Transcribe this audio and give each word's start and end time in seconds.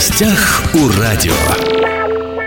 гостях 0.00 0.62
у 0.72 0.98
радио. 0.98 1.34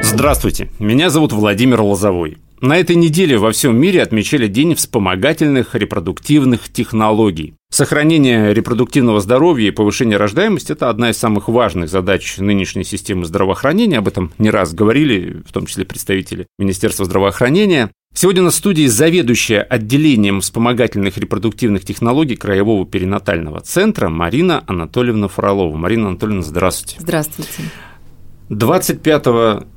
Здравствуйте, 0.02 0.72
меня 0.80 1.12
зовут 1.12 1.34
Владимир 1.34 1.82
Лозовой. 1.82 2.40
На 2.62 2.80
этой 2.80 2.96
неделе 2.96 3.38
во 3.38 3.52
всем 3.52 3.78
мире 3.78 4.02
отмечали 4.02 4.48
День 4.48 4.74
вспомогательных 4.74 5.76
репродуктивных 5.76 6.74
технологий. 6.74 7.54
Сохранение 7.70 8.56
репродуктивного 8.56 9.20
здоровья 9.20 9.68
и 9.68 9.72
повышение 9.72 10.18
рождаемости– 10.18 10.72
это 10.74 10.90
одна 10.90 11.12
из 11.12 11.18
самых 11.18 11.48
важных 11.48 11.90
задач 11.90 12.40
нынешней 12.40 12.86
системы 12.86 13.26
здравоохранения. 13.26 14.00
Об 14.00 14.08
этом 14.08 14.32
не 14.40 14.50
раз 14.50 14.74
говорили, 14.74 15.44
в 15.48 15.52
том 15.52 15.68
числе 15.68 15.86
представители 15.86 16.48
Министерства 16.58 17.06
здравоохранения. 17.06 17.92
Сегодня 18.16 18.44
на 18.44 18.52
студии 18.52 18.86
заведующая 18.86 19.62
отделением 19.62 20.42
вспомогательных 20.42 21.18
репродуктивных 21.18 21.84
технологий 21.84 22.36
Краевого 22.36 22.86
перинатального 22.86 23.60
центра 23.60 24.08
Марина 24.08 24.64
Анатольевна 24.68 25.28
Фролова. 25.28 25.76
Марина 25.76 26.10
Анатольевна, 26.10 26.44
здравствуйте. 26.44 26.98
Здравствуйте. 27.00 27.64
25 28.50 29.26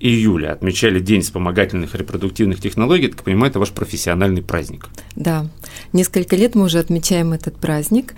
июля 0.00 0.52
отмечали 0.52 1.00
День 1.00 1.22
вспомогательных 1.22 1.94
репродуктивных 1.94 2.60
технологий. 2.60 3.08
Так 3.08 3.22
понимаю, 3.22 3.50
это 3.50 3.58
ваш 3.58 3.70
профессиональный 3.70 4.42
праздник. 4.42 4.88
Да, 5.14 5.46
несколько 5.92 6.36
лет 6.36 6.54
мы 6.54 6.64
уже 6.64 6.78
отмечаем 6.78 7.32
этот 7.32 7.56
праздник. 7.56 8.14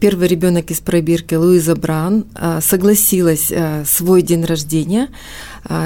Первый 0.00 0.28
ребенок 0.28 0.70
из 0.70 0.80
пробирки 0.80 1.34
Луиза 1.34 1.74
Бран 1.74 2.26
а, 2.34 2.60
согласилась 2.60 3.50
а, 3.50 3.84
свой 3.86 4.22
день 4.22 4.44
рождения 4.44 5.08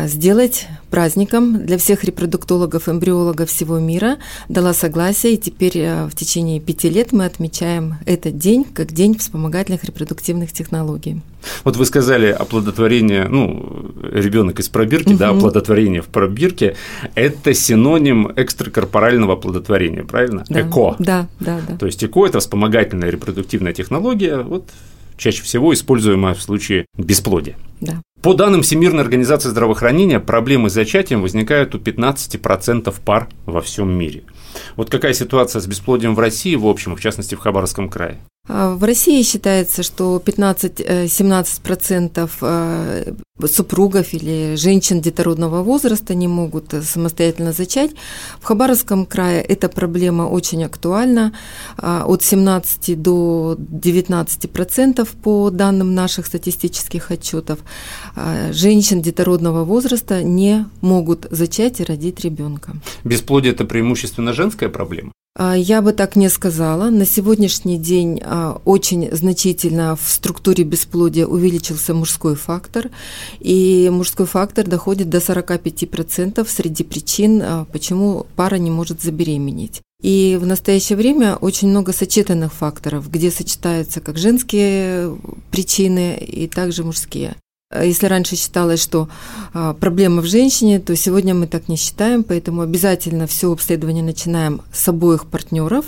сделать 0.06 0.66
праздником 0.88 1.64
для 1.66 1.78
всех 1.78 2.04
репродуктологов, 2.04 2.88
эмбриологов 2.88 3.48
всего 3.48 3.78
мира, 3.78 4.18
дала 4.48 4.72
согласие, 4.72 5.34
и 5.34 5.38
теперь 5.38 5.78
в 6.08 6.14
течение 6.14 6.60
пяти 6.60 6.88
лет 6.90 7.12
мы 7.12 7.24
отмечаем 7.24 7.96
этот 8.06 8.38
день 8.38 8.64
как 8.64 8.92
День 8.92 9.16
вспомогательных 9.18 9.84
репродуктивных 9.84 10.52
технологий. 10.52 11.20
Вот 11.64 11.76
вы 11.76 11.84
сказали 11.86 12.26
оплодотворение, 12.26 13.28
ну, 13.28 13.92
ребенок 14.02 14.58
из 14.60 14.68
пробирки, 14.68 15.10
угу. 15.10 15.18
да, 15.18 15.30
оплодотворение 15.30 16.02
в 16.02 16.06
пробирке– 16.06 16.76
это 17.14 17.54
синоним 17.54 18.32
экстракорпорального 18.34 19.34
оплодотворения, 19.34 20.04
правильно? 20.04 20.44
Да. 20.48 20.60
ЭКО. 20.60 20.96
Да, 20.98 21.28
да, 21.40 21.60
да. 21.66 21.76
То 21.76 21.86
есть 21.86 22.02
ЭКО– 22.02 22.26
это 22.26 22.40
вспомогательная 22.40 23.10
репродуктивная 23.10 23.72
технология, 23.72 24.38
вот 24.38 24.64
чаще 25.18 25.42
всего 25.42 25.74
используемая 25.74 26.34
в 26.34 26.40
случае 26.40 26.86
бесплодия. 26.96 27.56
Да. 27.80 28.00
По 28.22 28.34
данным 28.34 28.62
Всемирной 28.62 29.02
организации 29.02 29.48
здравоохранения, 29.48 30.18
проблемы 30.18 30.70
с 30.70 30.72
зачатием 30.72 31.22
возникают 31.22 31.74
у 31.74 31.78
15% 31.78 32.94
пар 33.04 33.28
во 33.46 33.60
всем 33.60 33.90
мире. 33.90 34.24
Вот 34.76 34.90
какая 34.90 35.12
ситуация 35.12 35.60
с 35.60 35.66
бесплодием 35.66 36.14
в 36.14 36.18
России 36.18 36.56
в 36.56 36.66
общем, 36.66 36.96
в 36.96 37.00
частности 37.00 37.34
в 37.34 37.38
Хабаровском 37.38 37.88
крае? 37.88 38.18
А, 38.48 38.74
в 38.74 38.84
России 38.84 39.22
считается, 39.22 39.82
что 39.82 40.22
15-17% 40.24 42.30
э, 42.40 43.12
э, 43.40 43.46
супругов 43.46 44.14
или 44.14 44.54
женщин 44.56 45.00
детородного 45.00 45.62
возраста 45.62 46.14
не 46.14 46.28
могут 46.28 46.74
самостоятельно 46.82 47.52
зачать. 47.52 47.90
В 48.40 48.44
Хабаровском 48.44 49.06
крае 49.06 49.42
эта 49.42 49.68
проблема 49.68 50.22
очень 50.22 50.64
актуальна. 50.64 51.34
А, 51.76 52.04
от 52.06 52.22
17 52.22 53.00
до 53.00 53.56
19% 53.58 55.08
по 55.22 55.50
данным 55.50 55.94
наших 55.94 56.26
статистических 56.26 57.10
отчетов 57.10 57.58
а, 58.16 58.52
женщин 58.52 59.02
детородного 59.02 59.64
возраста 59.64 60.22
не 60.22 60.64
могут 60.80 61.26
зачать 61.30 61.80
и 61.80 61.84
родить 61.84 62.20
ребенка. 62.20 62.72
Бесплодие– 63.04 63.52
это 63.52 63.66
преимущественно 63.66 64.32
женская 64.32 64.70
проблема? 64.70 65.12
А, 65.38 65.56
я 65.56 65.82
бы 65.82 65.92
так 65.92 66.16
не 66.16 66.28
сказала. 66.28 66.90
На 66.90 67.06
сегодняшний 67.06 67.78
день 67.78 68.20
а, 68.24 68.60
очень 68.64 69.08
значительно 69.14 69.94
в 69.94 70.10
структуре 70.10 70.64
бесплодия 70.64 71.26
увеличился 71.26 71.94
мужской 71.94 72.34
фактор, 72.34 72.90
и 73.38 73.88
мужской 73.92 74.26
фактор 74.26 74.66
доходит 74.66 75.08
до 75.08 75.18
45% 75.18 76.44
среди 76.48 76.82
причин, 76.82 77.40
а, 77.40 77.64
почему 77.66 78.26
пара 78.34 78.56
не 78.56 78.72
может 78.72 79.00
забеременеть. 79.00 79.80
И 80.02 80.36
в 80.40 80.46
настоящее 80.46 80.98
время 80.98 81.36
очень 81.36 81.68
много 81.68 81.92
сочетанных 81.92 82.52
факторов, 82.52 83.08
где 83.08 83.30
сочетаются 83.30 84.00
как 84.00 84.18
женские 84.18 85.16
причины 85.52 86.16
и 86.18 86.48
также 86.48 86.82
мужские. 86.82 87.36
Э, 87.70 87.86
если 87.86 88.06
раньше 88.06 88.36
считалось, 88.36 88.82
что 88.82 89.08
а, 89.52 89.74
проблема 89.74 90.22
в 90.22 90.26
женщине, 90.26 90.80
то 90.80 90.96
сегодня 90.96 91.34
мы 91.34 91.46
так 91.46 91.68
не 91.68 91.76
считаем, 91.76 92.24
поэтому 92.24 92.62
обязательно 92.62 93.26
все 93.26 93.52
обследование 93.52 94.02
начинаем 94.02 94.62
с 94.72 94.88
обоих 94.88 95.26
партнеров. 95.26 95.86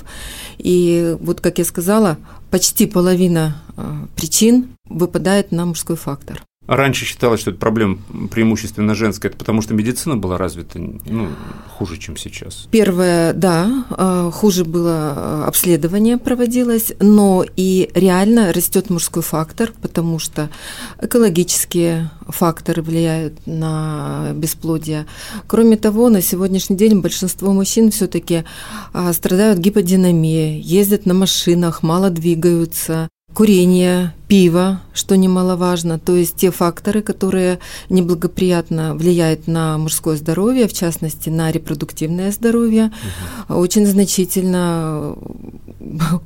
И 0.59 1.17
вот, 1.21 1.41
как 1.41 1.59
я 1.59 1.65
сказала, 1.65 2.19
почти 2.51 2.87
половина 2.87 3.63
а, 3.77 4.07
причин 4.17 4.77
выпадает 4.89 5.53
на 5.53 5.67
мужской 5.67 5.97
фактор. 5.97 6.43
Раньше 6.71 7.05
считалось, 7.05 7.41
что 7.41 7.51
это 7.51 7.59
проблема 7.59 7.99
преимущественно 8.31 8.95
женская, 8.95 9.27
это 9.27 9.37
потому 9.37 9.61
что 9.61 9.75
медицина 9.75 10.17
была 10.17 10.39
развита 10.39 10.79
ну, 10.79 11.29
хуже, 11.69 11.99
чем 11.99 12.17
сейчас. 12.17 12.69
Первое, 12.71 13.33
да, 13.33 13.85
а, 13.91 14.31
хуже 14.31 14.65
было 14.65 15.15
а, 15.17 15.45
обследование 15.49 16.17
проводилось, 16.17 16.93
но 17.01 17.45
и 17.57 17.91
реально 17.93 18.53
растет 18.53 18.89
мужской 18.89 19.21
фактор, 19.21 19.73
потому 19.83 20.21
что 20.21 20.49
экологические 21.03 22.13
факторы 22.29 22.83
влияют 22.83 23.49
на 23.49 24.31
бесплодие. 24.37 25.07
Кроме 25.49 25.77
того, 25.77 26.09
на 26.09 26.23
сегодняшний 26.23 26.77
день 26.77 27.01
большинство 27.01 27.53
мужчин 27.53 27.91
все-таки 27.91 28.45
а, 28.93 29.13
страдают 29.13 29.59
гиподинамией, 29.59 30.61
ездят 30.61 31.05
на 31.05 31.15
машинах, 31.15 31.83
мало 31.83 32.11
двигаются, 32.11 33.09
курение, 33.35 34.15
пиво, 34.29 34.81
что 34.93 35.17
немаловажно, 35.17 35.99
то 35.99 36.15
есть 36.15 36.37
те 36.37 36.51
факторы, 36.51 37.03
которые 37.03 37.59
неблагоприятно 37.89 38.95
влияют 38.95 39.47
на 39.47 39.79
мужское 39.79 40.17
здоровье, 40.17 40.69
в 40.69 40.73
частности 40.73 41.29
на 41.29 41.51
репродуктивное 41.51 42.31
здоровье, 42.33 42.93
угу. 43.49 43.61
очень 43.61 43.87
значительно 43.87 45.17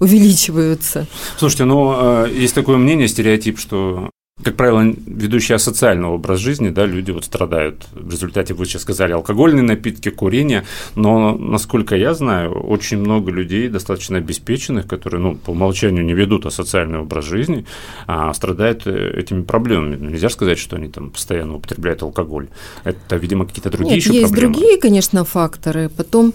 увеличиваются. 0.01 1.07
Слушайте, 1.39 1.65
ну 1.65 1.93
а, 1.95 2.27
есть 2.27 2.55
такое 2.55 2.77
мнение, 2.77 3.09
стереотип, 3.09 3.59
что 3.59 4.11
как 4.45 4.57
правило, 4.57 4.95
ведущие 5.07 5.57
асоциальный 5.57 6.09
образ 6.09 6.39
жизни, 6.39 6.69
да, 6.69 6.85
люди 6.85 7.11
вот 7.11 7.25
страдают. 7.25 7.87
В 7.93 8.11
результате, 8.11 8.53
вы 8.53 8.67
сейчас 8.67 8.83
сказали, 8.83 9.13
алкогольные 9.13 9.63
напитки, 9.63 10.11
курение, 10.11 10.65
но, 10.95 11.37
насколько 11.37 11.97
я 11.97 12.15
знаю, 12.15 12.53
очень 12.53 12.99
много 12.99 13.31
людей, 13.31 13.69
достаточно 13.69 14.19
обеспеченных, 14.19 14.87
которые, 14.87 15.21
ну, 15.21 15.37
по 15.37 15.51
умолчанию 15.51 16.05
не 16.05 16.13
ведут 16.13 16.47
асоциальный 16.47 16.99
образ 16.99 17.25
жизни, 17.25 17.65
а 18.07 18.35
страдают 18.35 18.87
э, 18.87 19.15
этими 19.17 19.43
проблемами. 19.43 19.97
Нельзя 19.97 20.29
сказать, 20.29 20.59
что 20.59 20.77
они 20.77 20.89
там 20.89 21.11
постоянно 21.11 21.57
употребляют 21.57 22.03
алкоголь. 22.03 22.49
Это, 22.85 23.17
видимо, 23.17 23.47
какие-то 23.47 23.71
другие 23.71 23.97
Нет, 23.97 24.05
еще 24.05 24.13
есть 24.13 24.29
проблемы. 24.29 24.55
другие, 24.55 24.79
конечно, 24.79 25.25
факторы. 25.25 25.89
Потом 25.89 26.35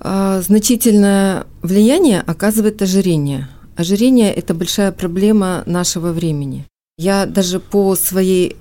а, 0.00 0.42
значительное 0.42 1.46
влияние 1.62 2.20
оказывает 2.20 2.82
ожирение. 2.82 3.48
Ожирение– 3.76 4.32
это 4.34 4.54
большая 4.54 4.92
проблема 4.92 5.62
нашего 5.66 6.12
времени. 6.12 6.66
Я 6.98 7.26
даже 7.26 7.60
по 7.60 7.94
своей 7.94 8.56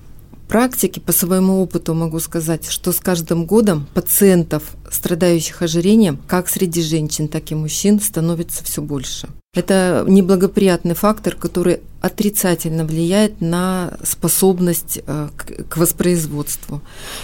практике, 0.48 1.02
по 1.02 1.12
своему 1.12 1.60
опыту 1.62 1.96
могу 1.96 2.20
сказать, 2.20 2.70
что 2.70 2.92
с 2.92 3.00
каждым 3.00 3.46
годом 3.46 3.88
пациентов, 3.96 4.76
страдающих 4.92 5.64
ожирением, 5.64 6.20
как 6.28 6.48
среди 6.48 6.84
женщин, 6.84 7.28
так 7.28 7.52
и 7.52 7.56
мужчин, 7.56 8.00
становится 8.00 8.64
все 8.64 8.84
больше. 8.84 9.28
Это 9.58 10.06
неблагоприятный 10.08 10.94
фактор, 10.94 11.34
который 11.34 11.80
отрицательно 12.00 12.86
влияет 12.86 13.42
на 13.42 13.98
способность 14.04 15.00
э, 15.08 15.30
к 15.68 15.78
воспроизводству. 15.78 16.82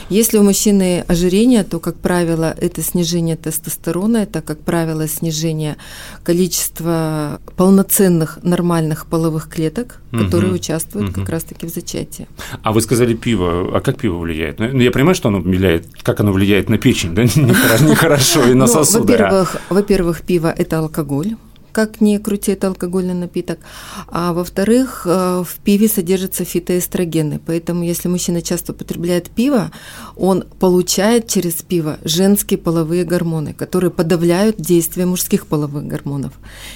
Если 0.10 0.40
у 0.40 0.44
мужчины 0.44 1.06
ожирение, 1.08 1.64
то, 1.64 1.80
как 1.80 1.96
правило, 1.96 2.56
это 2.60 2.82
снижение 2.82 3.36
тестостерона, 3.36 4.18
это, 4.18 4.42
как 4.42 4.60
правило, 4.62 5.08
снижение 5.08 5.78
количества 6.24 7.40
полноценных 7.56 8.40
нормальных 8.42 9.06
половых 9.06 9.48
клеток, 9.48 10.02
угу. 10.12 10.24
которые 10.24 10.54
участвуют 10.54 11.10
угу. 11.10 11.20
как 11.20 11.30
раз-таки 11.30 11.68
в 11.68 11.70
зачатии. 11.70 12.28
А 12.64 12.72
вы 12.72 12.82
сказали 12.82 13.14
пиво. 13.14 13.78
А 13.78 13.80
как 13.80 13.98
пиво 14.00 14.18
влияет? 14.18 14.58
Ну, 14.58 14.80
я 14.80 14.90
понимаю, 14.90 15.14
что 15.14 15.30
оно 15.30 15.40
влияет, 15.40 15.86
как 16.02 16.20
оно 16.20 16.32
влияет 16.32 16.70
на 16.70 16.80
печень, 16.80 17.14
да? 17.14 17.24
Нехорошо 17.80 18.44
и 18.46 18.56
на 18.56 18.66
ну, 18.66 18.68
сосуды. 18.68 19.14
А 19.18 19.46
во-первых, 19.70 20.22
пиво– 20.22 20.52
это 20.58 20.80
алкоголь 20.80 21.36
как 21.74 22.02
ни 22.02 22.18
крути, 22.18 22.52
это 22.52 22.68
алкогольный 22.68 23.16
напиток. 23.16 23.60
А 24.08 24.32
во-вторых, 24.32 25.06
э, 25.06 25.44
в 25.44 25.56
пиве 25.64 25.90
содержатся 25.90 26.46
фитоэстрогены, 26.46 27.42
поэтому 27.46 27.84
если 27.84 28.08
мужчина 28.08 28.42
часто 28.42 28.72
употребляет 28.72 29.30
пиво, 29.30 29.72
он 30.16 30.46
получает 30.60 31.28
через 31.28 31.56
пиво 31.56 31.98
женские 32.04 32.60
половые 32.60 33.04
гормоны, 33.04 33.54
которые 33.54 33.92
подавляют 33.92 34.58
действие 34.58 35.08
мужских 35.08 35.48
половых 35.48 35.86
гормонов. 35.86 36.34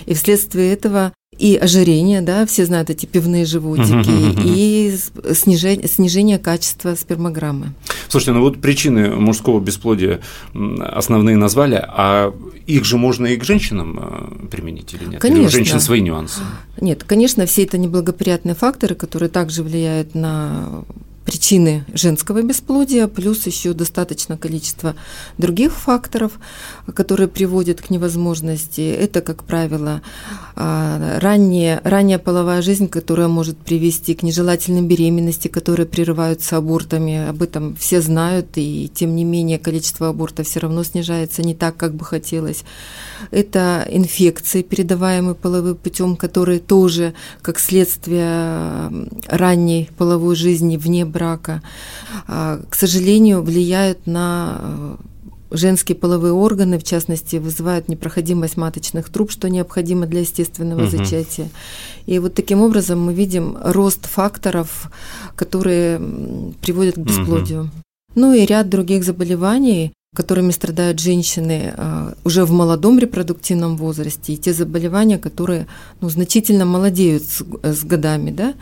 И 0.08 0.14
вследствие 0.14 0.74
этого 0.74 1.14
и 1.38 1.56
ожирение, 1.56 2.22
да, 2.22 2.46
все 2.46 2.66
знают 2.66 2.90
эти 2.90 3.06
пивные 3.06 3.46
животики, 3.46 4.10
и 4.44 4.98
снижение, 5.34 5.88
снижение 5.88 6.40
качества 6.40 6.96
спермограммы. 6.96 7.74
Слушайте, 8.08 8.32
ну 8.34 8.42
вот 8.42 8.60
причины 8.60 9.10
мужского 9.10 9.60
бесплодия 9.60 10.22
основные 10.54 11.36
назвали, 11.36 11.76
а 11.76 12.34
их 12.66 12.86
же 12.86 12.98
можно 12.98 13.28
и 13.28 13.38
к 13.38 13.44
женщинам 13.44 14.00
э, 14.02 14.48
применить 14.48 14.94
или 14.94 15.06
нет? 15.06 15.22
Конечно. 15.22 15.42
Или 15.42 15.48
у 15.48 15.50
женщин 15.50 15.80
свои 15.80 16.02
нюансы? 16.02 16.42
Нет, 16.82 17.04
конечно, 17.04 17.46
все 17.46 17.64
это 17.64 17.78
неблагоприятные 17.78 18.56
факторы, 18.56 18.96
которые 18.96 19.30
также 19.30 19.64
влияют 19.64 20.16
на 20.16 20.84
причины 21.28 21.84
женского 21.94 22.42
бесплодия, 22.42 23.08
плюс 23.08 23.46
еще 23.46 23.74
достаточно 23.74 24.38
количество 24.38 24.96
других 25.38 25.74
факторов, 25.74 26.40
которые 26.96 27.28
приводят 27.28 27.82
к 27.82 27.90
невозможности. 27.90 28.90
Это, 28.90 29.20
как 29.20 29.44
правило, 29.44 30.02
а, 30.56 31.20
ранняя, 31.20 31.82
ранняя 31.84 32.18
половая 32.18 32.62
жизнь, 32.62 32.88
которая 32.88 33.28
может 33.28 33.58
привести 33.58 34.16
к 34.16 34.24
нежелательным 34.24 34.88
беременности, 34.88 35.50
которые 35.50 35.86
прерываются 35.86 36.56
абортами. 36.56 37.28
Об 37.28 37.44
этом 37.44 37.76
все 37.76 38.00
знают, 38.00 38.48
и 38.56 38.90
тем 38.94 39.14
не 39.14 39.26
менее 39.26 39.60
количество 39.60 40.08
абортов 40.08 40.48
все 40.48 40.62
равно 40.62 40.86
снижается 40.86 41.44
не 41.44 41.54
так, 41.54 41.76
как 41.76 41.94
бы 41.94 42.06
хотелось. 42.06 42.64
Это 43.32 43.86
инфекции, 43.90 44.62
передаваемые 44.62 45.36
половым 45.36 45.76
путем, 45.76 46.16
которые 46.16 46.60
тоже, 46.60 47.14
как 47.42 47.60
следствие 47.60 48.90
ранней 49.28 49.90
половой 49.98 50.38
жизни 50.38 50.78
вне 50.78 51.06
брака, 51.18 51.62
а, 52.28 52.60
к 52.70 52.76
сожалению, 52.76 53.42
влияют 53.42 54.06
на 54.06 54.58
э, 54.60 54.96
женские 55.52 55.96
половые 55.96 56.34
органы, 56.34 56.78
в 56.78 56.84
частности, 56.84 57.38
вызывают 57.38 57.90
непроходимость 57.90 58.58
маточных 58.58 59.10
труб, 59.10 59.32
что 59.32 59.50
необходимо 59.50 60.06
для 60.06 60.22
естественного 60.22 60.84
угу. 60.84 60.92
зачатия. 60.92 61.50
И 62.06 62.20
вот 62.20 62.36
таким 62.36 62.62
образом 62.62 63.02
мы 63.02 63.14
видим 63.14 63.58
рост 63.64 64.06
факторов, 64.06 64.92
которые 65.36 66.00
приводят 66.62 66.96
к 66.96 67.00
бесплодию. 67.00 67.62
Угу. 67.62 67.72
Ну 68.16 68.34
и 68.34 68.46
ряд 68.46 68.70
других 68.70 69.04
заболеваний, 69.04 69.94
которыми 70.18 70.50
страдают 70.50 71.00
женщины 71.00 71.76
а, 71.78 72.14
уже 72.24 72.44
в 72.44 72.52
молодом 72.52 72.98
репродуктивном 72.98 73.78
возрасте, 73.78 74.34
и 74.34 74.38
те 74.38 74.52
заболевания, 74.52 75.20
которые 75.20 75.68
ну, 76.02 76.10
значительно 76.10 76.66
молодеют 76.66 77.22
с, 77.22 77.44
с 77.62 77.84
годами. 77.84 78.32
Да? 78.32 78.56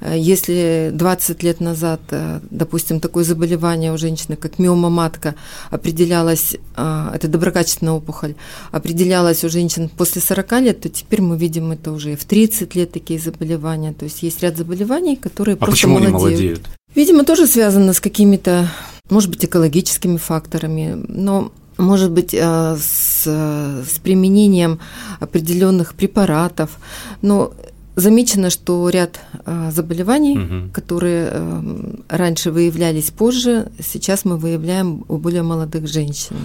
Если 0.00 0.88
20 0.94 1.42
лет 1.42 1.60
назад, 1.60 2.00
а, 2.10 2.40
допустим, 2.50 3.00
такое 3.00 3.22
заболевание 3.22 3.92
у 3.92 3.98
женщины, 3.98 4.36
как 4.36 4.58
миома 4.58 4.88
матка, 4.88 5.34
определялось, 5.70 6.56
а, 6.74 7.12
это 7.14 7.28
доброкачественная 7.28 7.92
опухоль, 7.92 8.34
определялось 8.72 9.44
у 9.44 9.50
женщин 9.50 9.90
после 9.90 10.22
40 10.22 10.60
лет, 10.60 10.80
то 10.80 10.88
теперь 10.88 11.20
мы 11.20 11.36
видим 11.36 11.70
это 11.70 11.92
уже 11.92 12.16
в 12.16 12.24
30 12.24 12.74
лет 12.74 12.92
такие 12.92 13.20
заболевания. 13.20 13.92
То 13.92 14.06
есть 14.06 14.22
есть 14.22 14.42
ряд 14.42 14.56
заболеваний, 14.56 15.16
которые 15.16 15.56
а 15.56 15.58
просто 15.58 15.72
почему 15.72 15.98
молодеют. 15.98 16.14
Они 16.14 16.22
молодеют? 16.22 16.60
Видимо, 16.94 17.24
тоже 17.24 17.46
связано 17.46 17.92
с 17.92 18.00
какими-то 18.00 18.70
может 19.10 19.30
быть, 19.30 19.44
экологическими 19.44 20.16
факторами, 20.16 21.04
но 21.08 21.52
может 21.76 22.10
быть, 22.10 22.34
э, 22.34 22.76
с, 22.76 23.26
с 23.26 23.98
применением 23.98 24.78
определенных 25.20 25.94
препаратов. 25.94 26.78
Но 27.22 27.52
замечено, 27.96 28.50
что 28.50 28.88
ряд 28.88 29.20
э, 29.44 29.70
заболеваний, 29.72 30.38
угу. 30.38 30.70
которые 30.72 31.28
э, 31.30 31.94
раньше 32.08 32.50
выявлялись 32.50 33.10
позже, 33.10 33.70
сейчас 33.78 34.24
мы 34.24 34.36
выявляем 34.36 35.04
у 35.08 35.16
более 35.16 35.42
молодых 35.42 35.88
женщин. 35.88 36.36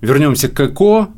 Вернемся 0.00 0.48
к 0.48 0.60
ЭКО. 0.60 1.08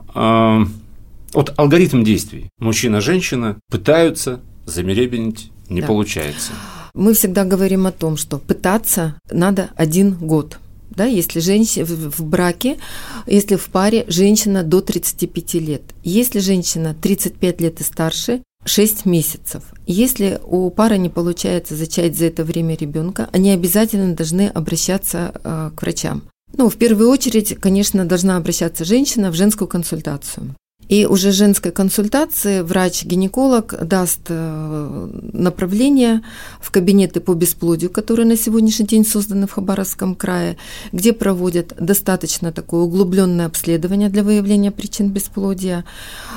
Вот 1.32 1.54
алгоритм 1.56 2.02
действий. 2.02 2.48
Мужчина-женщина 2.58 3.56
пытаются 3.70 4.40
забеременеть, 4.66 5.52
не 5.68 5.80
да. 5.80 5.86
получается. 5.86 6.52
Мы 6.94 7.14
всегда 7.14 7.44
говорим 7.44 7.86
о 7.86 7.92
том, 7.92 8.16
что 8.16 8.38
пытаться 8.38 9.14
надо 9.30 9.70
один 9.76 10.14
год 10.14 10.58
да, 10.90 11.04
если 11.04 11.40
женщина 11.40 11.86
в 11.86 12.24
браке, 12.24 12.78
если 13.26 13.56
в 13.56 13.66
паре 13.70 14.04
женщина 14.08 14.62
до 14.62 14.80
35 14.80 15.54
лет. 15.54 15.82
Если 16.02 16.40
женщина 16.40 16.94
35 17.00 17.60
лет 17.60 17.80
и 17.80 17.84
старше, 17.84 18.42
6 18.64 19.06
месяцев. 19.06 19.62
Если 19.86 20.38
у 20.44 20.68
пары 20.70 20.98
не 20.98 21.08
получается 21.08 21.76
зачать 21.76 22.16
за 22.16 22.26
это 22.26 22.44
время 22.44 22.76
ребенка, 22.76 23.28
они 23.32 23.50
обязательно 23.52 24.14
должны 24.14 24.48
обращаться 24.48 25.32
э, 25.42 25.70
к 25.74 25.82
врачам. 25.82 26.22
Ну, 26.56 26.68
в 26.68 26.76
первую 26.76 27.08
очередь, 27.08 27.56
конечно, 27.58 28.04
должна 28.04 28.36
обращаться 28.36 28.84
женщина 28.84 29.30
в 29.30 29.34
женскую 29.34 29.68
консультацию. 29.68 30.54
И 30.90 31.06
уже 31.06 31.30
женской 31.30 31.70
консультации 31.70 32.62
врач-гинеколог 32.62 33.86
даст 33.86 34.22
э, 34.28 35.08
направление 35.32 36.22
в 36.60 36.72
кабинеты 36.72 37.20
по 37.20 37.34
бесплодию, 37.34 37.90
которые 37.90 38.26
на 38.26 38.36
сегодняшний 38.36 38.86
день 38.86 39.06
созданы 39.06 39.46
в 39.46 39.52
Хабаровском 39.52 40.16
крае, 40.16 40.56
где 40.90 41.12
проводят 41.12 41.74
достаточно 41.78 42.50
такое 42.50 42.80
углубленное 42.80 43.46
обследование 43.46 44.08
для 44.08 44.24
выявления 44.24 44.72
причин 44.72 45.10
бесплодия, 45.10 45.84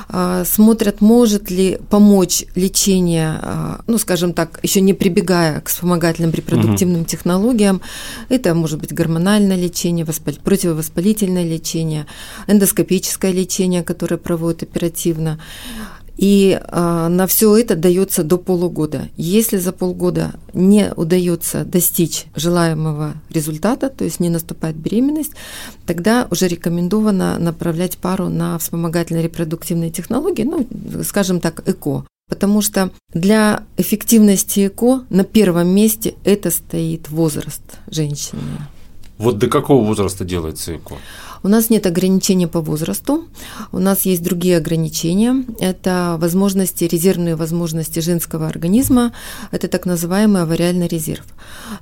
а, 0.08 0.44
смотрят, 0.44 1.00
может 1.00 1.50
ли 1.50 1.80
помочь 1.90 2.44
лечение, 2.54 3.40
а, 3.42 3.80
ну, 3.88 3.98
скажем 3.98 4.34
так, 4.34 4.60
еще 4.62 4.80
не 4.80 4.94
прибегая 4.94 5.62
к 5.62 5.68
вспомогательным 5.68 6.30
репродуктивным 6.30 7.00
угу. 7.00 7.08
технологиям. 7.08 7.80
Это 8.28 8.54
может 8.54 8.78
быть 8.78 8.94
гормональное 8.94 9.56
лечение, 9.56 10.06
противовоспалительное 10.44 11.44
лечение, 11.44 12.06
эндоскопическое 12.46 13.32
лечение, 13.32 13.82
которое 13.82 14.16
проводится 14.16 14.43
реагируют 14.44 14.62
оперативно. 14.62 15.38
И 16.16 16.60
э, 16.60 17.08
на 17.08 17.26
все 17.26 17.56
это 17.56 17.74
дается 17.74 18.22
до 18.22 18.38
полугода. 18.38 19.08
Если 19.16 19.58
за 19.58 19.72
полгода 19.72 20.34
не 20.52 20.92
удается 20.94 21.64
достичь 21.64 22.26
желаемого 22.36 23.14
результата, 23.30 23.88
то 23.88 24.04
есть 24.04 24.20
не 24.20 24.30
наступает 24.30 24.76
беременность, 24.76 25.32
тогда 25.86 26.28
уже 26.30 26.46
рекомендовано 26.46 27.38
направлять 27.40 27.98
пару 27.98 28.28
на 28.28 28.56
вспомогательные 28.58 29.24
репродуктивные 29.24 29.90
технологии, 29.90 30.44
ну, 30.44 30.68
скажем 31.02 31.40
так, 31.40 31.68
ЭКО. 31.68 32.04
Потому 32.28 32.62
что 32.62 32.90
для 33.12 33.64
эффективности 33.76 34.68
ЭКО 34.68 35.04
на 35.10 35.24
первом 35.24 35.68
месте 35.68 36.14
это 36.24 36.50
стоит 36.50 37.10
возраст 37.10 37.62
женщины. 37.90 38.40
Вот 39.18 39.38
до 39.38 39.48
какого 39.48 39.84
возраста 39.84 40.24
делается 40.24 40.76
ЭКО? 40.76 40.94
У 41.44 41.48
нас 41.48 41.68
нет 41.68 41.86
ограничений 41.86 42.46
по 42.46 42.62
возрасту, 42.62 43.24
у 43.70 43.78
нас 43.78 44.06
есть 44.06 44.22
другие 44.22 44.56
ограничения. 44.56 45.44
Это 45.60 46.16
возможности, 46.18 46.84
резервные 46.84 47.36
возможности 47.36 48.00
женского 48.00 48.48
организма, 48.48 49.12
это 49.50 49.68
так 49.68 49.84
называемый 49.84 50.40
авариальный 50.40 50.88
резерв. 50.88 51.26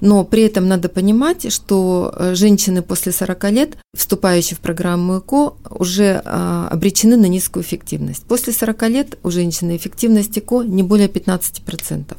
Но 0.00 0.24
при 0.24 0.42
этом 0.42 0.66
надо 0.66 0.88
понимать, 0.88 1.52
что 1.52 2.12
э, 2.12 2.34
женщины 2.34 2.82
после 2.82 3.12
40 3.12 3.50
лет, 3.52 3.76
вступающие 3.96 4.56
в 4.56 4.60
программу 4.60 5.20
ЭКО, 5.20 5.54
уже 5.70 6.20
а, 6.24 6.68
обречены 6.68 7.16
на 7.16 7.26
низкую 7.26 7.62
эффективность. 7.62 8.24
После 8.24 8.52
40 8.52 8.82
лет 8.88 9.18
у 9.22 9.30
женщины 9.30 9.76
эффективность 9.76 10.36
ЭКО 10.36 10.62
не 10.62 10.82
более 10.82 11.06
15%. 11.06 12.16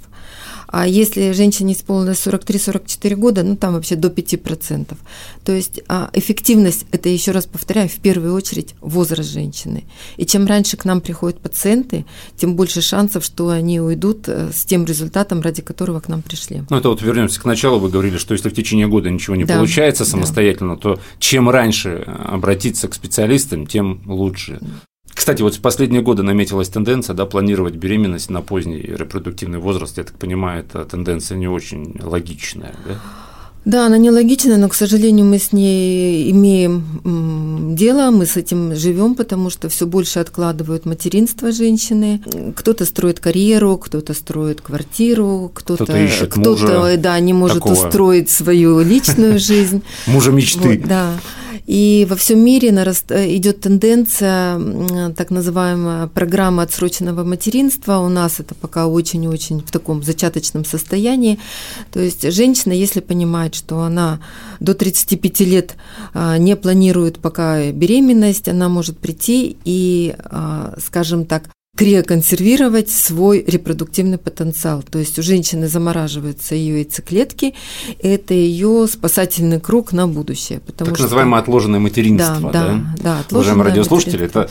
А 0.74 0.88
если 0.88 1.34
женщине 1.34 1.74
исполнилось 1.74 2.26
43-44 2.26 3.16
года, 3.16 3.44
ну 3.44 3.56
там 3.56 3.74
вообще 3.74 3.96
до 3.96 4.08
5%. 4.08 4.98
То 5.46 5.52
есть 5.52 5.82
а 5.88 6.10
эффективность, 6.14 6.88
это 6.92 7.10
еще 7.10 7.32
раз 7.32 7.46
повторяю, 7.46 7.88
в 7.90 8.00
первую 8.00 8.34
очередь 8.34 8.74
возраст 8.82 9.30
женщины. 9.30 9.84
И 10.18 10.26
чем 10.26 10.48
раньше 10.48 10.76
к 10.76 10.84
нам 10.86 11.00
приходят 11.00 11.40
пациенты, 11.40 12.08
тем 12.38 12.56
больше 12.56 12.82
шансов, 12.82 13.24
что 13.24 13.50
они 13.50 13.80
уйдут 13.80 14.28
э, 14.28 14.50
с 14.52 14.66
тем 14.66 14.86
результатом, 14.86 15.42
ради 15.42 15.62
которого 15.62 16.00
к 16.00 16.08
нам 16.08 16.24
пришли. 16.24 16.64
Ну 16.68 16.76
это 16.76 16.90
вот 16.90 17.04
вернемся 17.04 17.40
к 17.40 17.46
началу, 17.46 17.78
вы 17.78 17.90
говорили, 17.92 18.18
что 18.18 18.34
если 18.34 18.50
в 18.50 18.56
течение 18.56 18.88
года 18.88 19.12
ничего 19.12 19.36
не 19.36 19.46
да, 19.46 19.58
получается 19.58 20.06
самостоятельно, 20.06 20.76
да. 20.78 20.82
то 20.82 21.00
чем 21.20 21.52
раньше 21.52 22.04
обратиться 22.08 22.88
к 22.88 22.96
специалистам, 22.96 23.68
тем 23.68 24.02
лучше. 24.08 24.60
Кстати, 25.24 25.42
вот 25.42 25.56
в 25.56 25.62
последние 25.62 26.02
годы 26.02 26.22
наметилась 26.22 26.68
тенденция 26.68 27.14
да, 27.14 27.26
планировать 27.26 27.76
беременность 27.76 28.30
на 28.30 28.42
поздний 28.42 28.82
репродуктивный 28.82 29.58
возраст. 29.58 29.98
Я 29.98 30.04
так 30.04 30.18
понимаю, 30.18 30.60
это 30.60 30.84
тенденция 30.84 31.38
не 31.38 31.48
очень 31.48 31.98
логичная. 32.04 32.76
Да? 32.86 33.00
Да, 33.66 33.86
она 33.86 33.98
нелогичная, 33.98 34.58
но, 34.58 34.68
к 34.68 34.74
сожалению, 34.74 35.26
мы 35.26 35.40
с 35.40 35.54
ней 35.54 36.30
имеем 36.32 37.76
дело, 37.76 38.12
мы 38.12 38.26
с 38.26 38.36
этим 38.36 38.76
живем, 38.76 39.16
потому 39.16 39.50
что 39.50 39.70
все 39.70 39.86
больше 39.86 40.20
откладывают 40.20 40.86
материнство 40.86 41.52
женщины. 41.52 42.22
Кто-то 42.56 42.86
строит 42.86 43.20
карьеру, 43.20 43.78
кто-то 43.78 44.14
строит 44.14 44.62
квартиру, 44.62 45.52
кто-то, 45.54 45.86
кто-то, 45.86 46.28
кто-то 46.28 46.98
да, 46.98 47.20
не 47.20 47.34
может 47.34 47.60
такого... 47.60 47.74
устроить 47.74 48.30
свою 48.30 48.82
личную 48.82 49.40
жизнь. 49.44 49.82
Мужа 50.08 50.32
мечты. 50.32 50.80
Вот, 50.80 50.88
да. 50.88 51.14
И 51.66 52.06
во 52.10 52.16
всем 52.16 52.40
мире 52.40 52.72
нараст... 52.72 53.12
Э, 53.12 53.36
идет 53.36 53.62
тенденция 53.62 54.60
так 55.14 55.32
называемая 55.32 56.08
программа 56.08 56.64
отсроченного 56.64 57.24
материнства. 57.24 58.00
У 58.00 58.10
нас 58.10 58.40
это 58.40 58.54
пока 58.54 58.88
очень-очень 58.88 59.62
в 59.62 59.72
таком 59.72 60.04
зачаточном 60.04 60.66
состоянии. 60.66 61.40
То 61.92 62.02
есть 62.02 62.30
женщина, 62.34 62.74
если 62.74 63.00
понимает, 63.00 63.53
что 63.54 63.82
она 63.82 64.20
до 64.60 64.74
35 64.74 65.40
лет 65.42 65.76
а, 66.14 66.38
не 66.38 66.56
планирует 66.56 67.20
пока 67.20 67.72
беременность, 67.72 68.48
она 68.48 68.70
может 68.70 68.98
прийти 68.98 69.58
и, 69.66 70.16
а, 70.18 70.76
скажем 70.80 71.26
так, 71.26 71.50
криоконсервировать 71.76 72.90
свой 72.92 73.44
репродуктивный 73.46 74.20
потенциал. 74.20 74.84
То 74.84 75.00
есть 75.00 75.18
у 75.18 75.24
женщины 75.24 75.68
замораживаются 75.68 76.54
ее 76.54 76.76
яйцеклетки, 76.76 77.56
это 78.00 78.36
ее 78.36 78.88
спасательный 78.88 79.60
круг 79.60 79.92
на 79.92 80.08
будущее. 80.08 80.60
Потому 80.60 80.90
так 80.90 80.98
что... 80.98 81.06
называемое 81.06 81.42
отложенное 81.42 81.80
материнство. 81.80 82.52
Да, 82.52 82.52
да, 82.52 82.86
да, 82.98 83.18
да 83.28 83.38
Уважаемые 83.38 83.70
радиослушатели, 83.70 84.26
это 84.26 84.50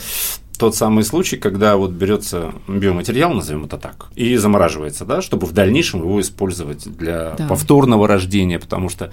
тот 0.63 0.75
самый 0.77 1.03
случай, 1.03 1.35
когда 1.35 1.75
вот 1.75 1.91
берется 1.91 2.53
биоматериал, 2.69 3.33
назовем 3.33 3.65
это 3.65 3.77
так, 3.77 4.05
и 4.15 4.37
замораживается, 4.37 5.03
да, 5.03 5.21
чтобы 5.21 5.45
в 5.45 5.51
дальнейшем 5.51 5.99
его 5.99 6.21
использовать 6.21 6.87
для 6.87 7.35
да. 7.37 7.47
повторного 7.47 8.07
рождения, 8.07 8.59
потому 8.59 8.87
что, 8.87 9.11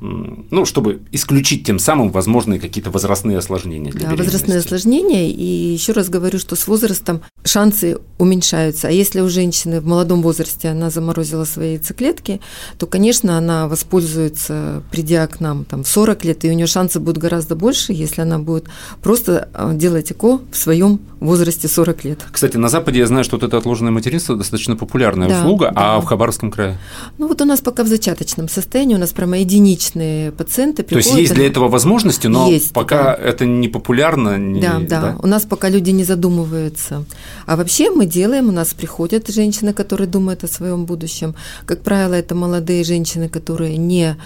ну, 0.00 0.64
чтобы 0.64 1.00
исключить 1.10 1.66
тем 1.66 1.80
самым 1.80 2.10
возможные 2.10 2.60
какие-то 2.60 2.92
возрастные 2.92 3.38
осложнения 3.38 3.90
для 3.90 4.10
Да, 4.10 4.14
возрастные 4.14 4.58
осложнения, 4.58 5.28
и 5.28 5.72
еще 5.72 5.90
раз 5.90 6.08
говорю, 6.08 6.38
что 6.38 6.54
с 6.54 6.68
возрастом 6.68 7.22
шансы 7.44 7.98
уменьшаются, 8.18 8.86
а 8.86 8.92
если 8.92 9.22
у 9.22 9.28
женщины 9.28 9.80
в 9.80 9.86
молодом 9.86 10.22
возрасте 10.22 10.68
она 10.68 10.88
заморозила 10.88 11.44
свои 11.44 11.72
яйцеклетки, 11.72 12.40
то, 12.78 12.86
конечно, 12.86 13.36
она 13.36 13.66
воспользуется, 13.66 14.84
придя 14.92 15.26
к 15.26 15.40
нам 15.40 15.64
там, 15.64 15.82
в 15.82 15.88
40 15.88 16.24
лет, 16.26 16.44
и 16.44 16.50
у 16.50 16.52
нее 16.52 16.68
шансы 16.68 17.00
будут 17.00 17.18
гораздо 17.18 17.56
больше, 17.56 17.92
если 17.92 18.20
она 18.20 18.38
будет 18.38 18.66
просто 19.02 19.48
а, 19.52 19.74
делать 19.74 20.12
ЭКО 20.12 20.38
в 20.52 20.56
своем 20.56 20.91
возрасте 21.20 21.68
40 21.68 22.04
лет. 22.04 22.20
Кстати, 22.30 22.56
на 22.56 22.68
Западе 22.68 22.98
я 22.98 23.06
знаю, 23.06 23.24
что 23.24 23.36
вот 23.36 23.42
это 23.44 23.56
отложенное 23.58 23.92
материнство 23.92 24.36
достаточно 24.36 24.76
популярная 24.76 25.28
да, 25.28 25.38
услуга, 25.40 25.68
а 25.68 25.74
да. 25.74 25.94
а 25.96 26.00
в 26.00 26.04
Хабаровском 26.04 26.50
крае? 26.50 26.78
Ну 27.18 27.28
вот 27.28 27.40
у 27.40 27.44
нас 27.44 27.60
пока 27.60 27.84
в 27.84 27.86
зачаточном 27.86 28.48
состоянии, 28.48 28.94
у 28.94 28.98
нас 28.98 29.12
прямо 29.12 29.38
единичные 29.38 30.32
пациенты 30.32 30.82
приходят. 30.82 31.04
То 31.04 31.18
есть 31.18 31.30
есть 31.30 31.34
для 31.34 31.46
этого 31.46 31.68
возможности, 31.68 32.26
но 32.26 32.48
есть, 32.48 32.72
пока 32.72 33.04
да. 33.04 33.14
это 33.14 33.46
не 33.46 33.68
популярно. 33.68 34.38
Не, 34.38 34.60
да, 34.60 34.78
да, 34.80 35.00
да, 35.00 35.16
у 35.22 35.26
нас 35.26 35.44
пока 35.44 35.68
люди 35.68 35.90
не 35.90 36.04
задумываются. 36.04 37.04
А 37.46 37.56
вообще 37.56 37.90
мы 37.90 38.06
делаем, 38.06 38.48
у 38.48 38.52
нас 38.52 38.74
приходят 38.74 39.28
женщины, 39.28 39.72
которые 39.72 40.08
думают 40.08 40.44
о 40.44 40.48
своем 40.48 40.84
будущем. 40.84 41.34
Как 41.66 41.82
правило, 41.82 42.14
это 42.14 42.34
молодые 42.34 42.84
женщины, 42.84 43.28
которые 43.28 43.76
не 43.76 44.16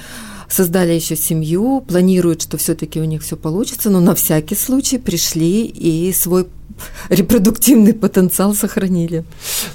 создали 0.48 0.92
еще 0.92 1.16
семью, 1.16 1.84
планируют, 1.86 2.42
что 2.42 2.56
все-таки 2.56 3.00
у 3.00 3.04
них 3.04 3.22
все 3.22 3.36
получится, 3.36 3.90
но 3.90 4.00
на 4.00 4.14
всякий 4.14 4.54
случай 4.54 4.98
пришли 4.98 5.64
и 5.66 6.12
свой 6.12 6.46
репродуктивный 7.08 7.94
потенциал 7.94 8.54
сохранили. 8.54 9.24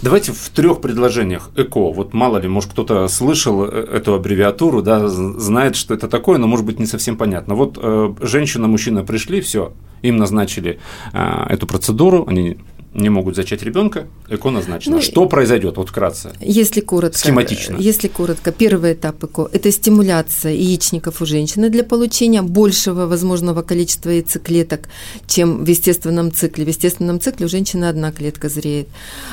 Давайте 0.02 0.32
в 0.32 0.50
трех 0.50 0.82
предложениях 0.82 1.50
ЭКО. 1.56 1.92
Вот 1.92 2.14
мало 2.14 2.38
ли, 2.38 2.48
может, 2.48 2.72
кто-то 2.72 3.08
слышал 3.08 3.66
э, 3.66 3.70
эту 3.70 4.14
аббревиатуру, 4.14 4.82
да, 4.82 5.08
знает, 5.08 5.76
что 5.76 5.94
это 5.94 6.08
такое, 6.08 6.38
но 6.38 6.48
может 6.48 6.66
быть 6.66 6.80
не 6.80 6.86
совсем 6.86 7.18
понятно. 7.18 7.56
Вот 7.56 7.78
э, 7.82 8.14
женщина, 8.22 8.68
мужчина 8.68 9.04
пришли, 9.04 9.42
все, 9.42 9.74
им 10.02 10.18
назначили 10.18 10.80
э, 11.14 11.46
эту 11.50 11.68
процедуру, 11.68 12.26
они 12.28 12.58
не 12.94 13.10
могут 13.10 13.36
зачать 13.36 13.64
ребенка, 13.64 14.08
ЭКО 14.30 14.50
назначено. 14.50 14.98
Ну, 14.98 15.02
что 15.02 15.26
произойдет? 15.26 15.78
Вот 15.78 15.90
вкратце. 15.90 16.34
Если 16.42 16.82
коротко. 16.82 17.18
Схематично. 17.18 17.78
Если 17.78 18.10
коротко, 18.10 18.52
первый 18.52 18.94
этап 18.94 19.24
ЭКО– 19.24 19.50
это 19.54 19.72
стимуляция 19.72 20.54
яичников 20.54 21.22
у 21.22 21.26
женщины 21.26 21.70
для 21.70 21.84
получения 21.84 22.42
большего 22.42 23.06
возможного 23.08 23.62
количества 23.62 24.10
яйцеклеток, 24.10 24.90
чем 25.26 25.64
в 25.64 25.68
естественном 25.68 26.34
цикле. 26.34 26.66
В 26.66 26.68
естественном 26.68 27.22
цикле 27.22 27.46
у 27.46 27.50
женщины 27.50 27.86
одна 27.86 28.12
клетка 28.12 28.50
зреет. 28.50 28.90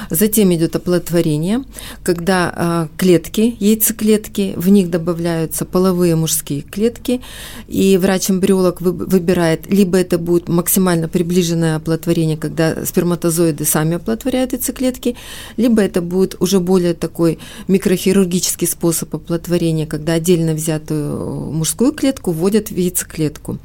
Затем 0.08 0.54
идет 0.54 0.76
оплодотворение, 0.76 1.64
когда 2.04 2.52
а, 2.54 2.88
клетки, 2.96 3.56
яйцеклетки, 3.58 4.54
в 4.56 4.68
них 4.68 4.88
добавляются 4.88 5.64
половые 5.64 6.14
мужские 6.14 6.62
клетки, 6.62 7.20
и 7.66 7.96
врач-эмбриолог 7.96 8.80
выбирает, 8.80 9.68
либо 9.68 9.98
это 9.98 10.16
будет 10.18 10.48
максимально 10.48 11.08
приближенное 11.08 11.76
оплодотворение, 11.76 12.36
когда 12.36 12.84
сперматозоид 12.84 13.47
сперматозоиды 13.48 13.64
сами 13.64 13.96
оплодотворяют 13.96 14.52
яйцеклетки, 14.52 15.16
либо 15.56 15.82
это 15.82 16.00
будет 16.00 16.36
уже 16.40 16.60
более 16.60 16.94
такой 16.94 17.38
микрохирургический 17.68 18.66
способ 18.66 19.14
оплодотворения, 19.14 19.86
когда 19.86 20.14
отдельно 20.14 20.54
взятую 20.54 21.52
мужскую 21.52 21.92
клетку 21.92 22.32
вводят 22.32 22.70
в 22.70 22.76
яйцеклетку. 22.76 23.58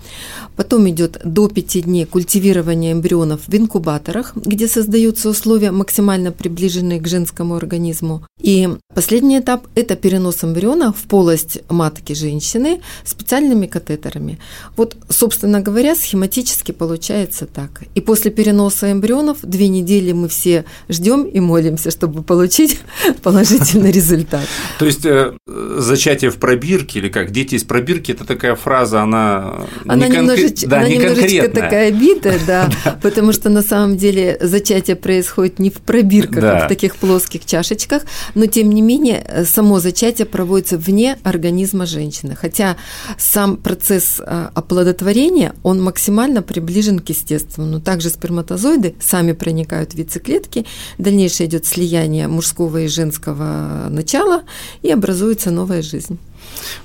Потом 0.55 0.89
идет 0.89 1.19
до 1.23 1.47
5 1.47 1.83
дней 1.83 2.05
культивирования 2.05 2.93
эмбрионов 2.93 3.41
в 3.47 3.55
инкубаторах, 3.55 4.33
где 4.35 4.67
создаются 4.67 5.29
условия 5.29 5.71
максимально 5.71 6.31
приближенные 6.31 6.99
к 6.99 7.07
женскому 7.07 7.55
организму. 7.55 8.21
И 8.41 8.69
последний 8.93 9.39
этап– 9.39 9.67
это 9.75 9.95
перенос 9.95 10.43
эмбриона 10.43 10.91
в 10.91 11.03
полость 11.07 11.59
матки 11.69 12.13
женщины 12.13 12.81
специальными 13.05 13.67
катетерами. 13.67 14.37
Вот, 14.77 14.95
собственно 15.09 15.61
говоря, 15.61 15.95
схематически 15.95 16.71
получается 16.71 17.45
так. 17.45 17.83
И 17.95 18.01
после 18.01 18.31
переноса 18.31 18.91
эмбрионов 18.91 19.37
две 19.43 19.67
недели 19.73 20.11
мы 20.11 20.29
все 20.29 20.65
ждем 20.89 21.23
и 21.23 21.39
молимся, 21.39 21.91
чтобы 21.91 22.23
получить 22.23 22.79
положительный 23.23 23.91
результат. 23.91 24.47
То 24.79 24.85
есть 24.85 25.05
э, 25.05 25.33
зачатие 25.47 26.31
в 26.31 26.37
пробирке 26.37 26.99
или 26.99 27.09
как? 27.09 27.31
Дети 27.31 27.55
из 27.55 27.63
пробирки 27.63 28.11
это 28.11 28.25
такая 28.25 28.55
фраза, 28.55 29.01
она 29.01 29.65
она 29.85 30.07
не 30.07 30.17
немножечко, 30.17 30.67
да, 30.67 30.77
она 30.77 30.87
не 30.87 30.97
немножечко 30.97 31.49
такая 31.49 31.91
битая, 31.91 32.39
да, 32.47 32.69
потому 33.01 33.33
что 33.33 33.49
на 33.49 33.61
самом 33.61 33.97
деле 33.97 34.37
зачатие 34.41 34.95
происходит 34.95 35.59
не 35.59 35.69
в 35.69 35.81
пробирках, 35.81 36.43
а 36.43 36.65
в 36.65 36.67
таких 36.67 36.95
плоских 36.95 37.45
чашечках, 37.45 38.03
но 38.35 38.45
тем 38.45 38.69
не 38.71 38.81
менее 38.81 39.45
само 39.45 39.79
зачатие 39.79 40.25
проводится 40.25 40.77
вне 40.77 41.17
организма 41.23 41.85
женщины, 41.85 42.35
хотя 42.35 42.77
сам 43.17 43.57
процесс 43.57 44.21
э, 44.25 44.49
оплодотворения 44.53 45.53
он 45.63 45.81
максимально 45.81 46.41
приближен 46.41 46.99
к 46.99 47.09
естественному. 47.09 47.81
Также 47.81 48.09
сперматозоиды 48.09 48.95
сами 48.99 49.31
проникают 49.31 49.62
проникают 49.63 49.93
в 49.93 49.97
яйцеклетки, 49.97 50.65
дальнейшее 50.97 51.47
идет 51.47 51.65
слияние 51.65 52.27
мужского 52.27 52.81
и 52.81 52.87
женского 52.87 53.87
начала, 53.89 54.43
и 54.81 54.91
образуется 54.91 55.51
новая 55.51 55.81
жизнь. 55.81 56.17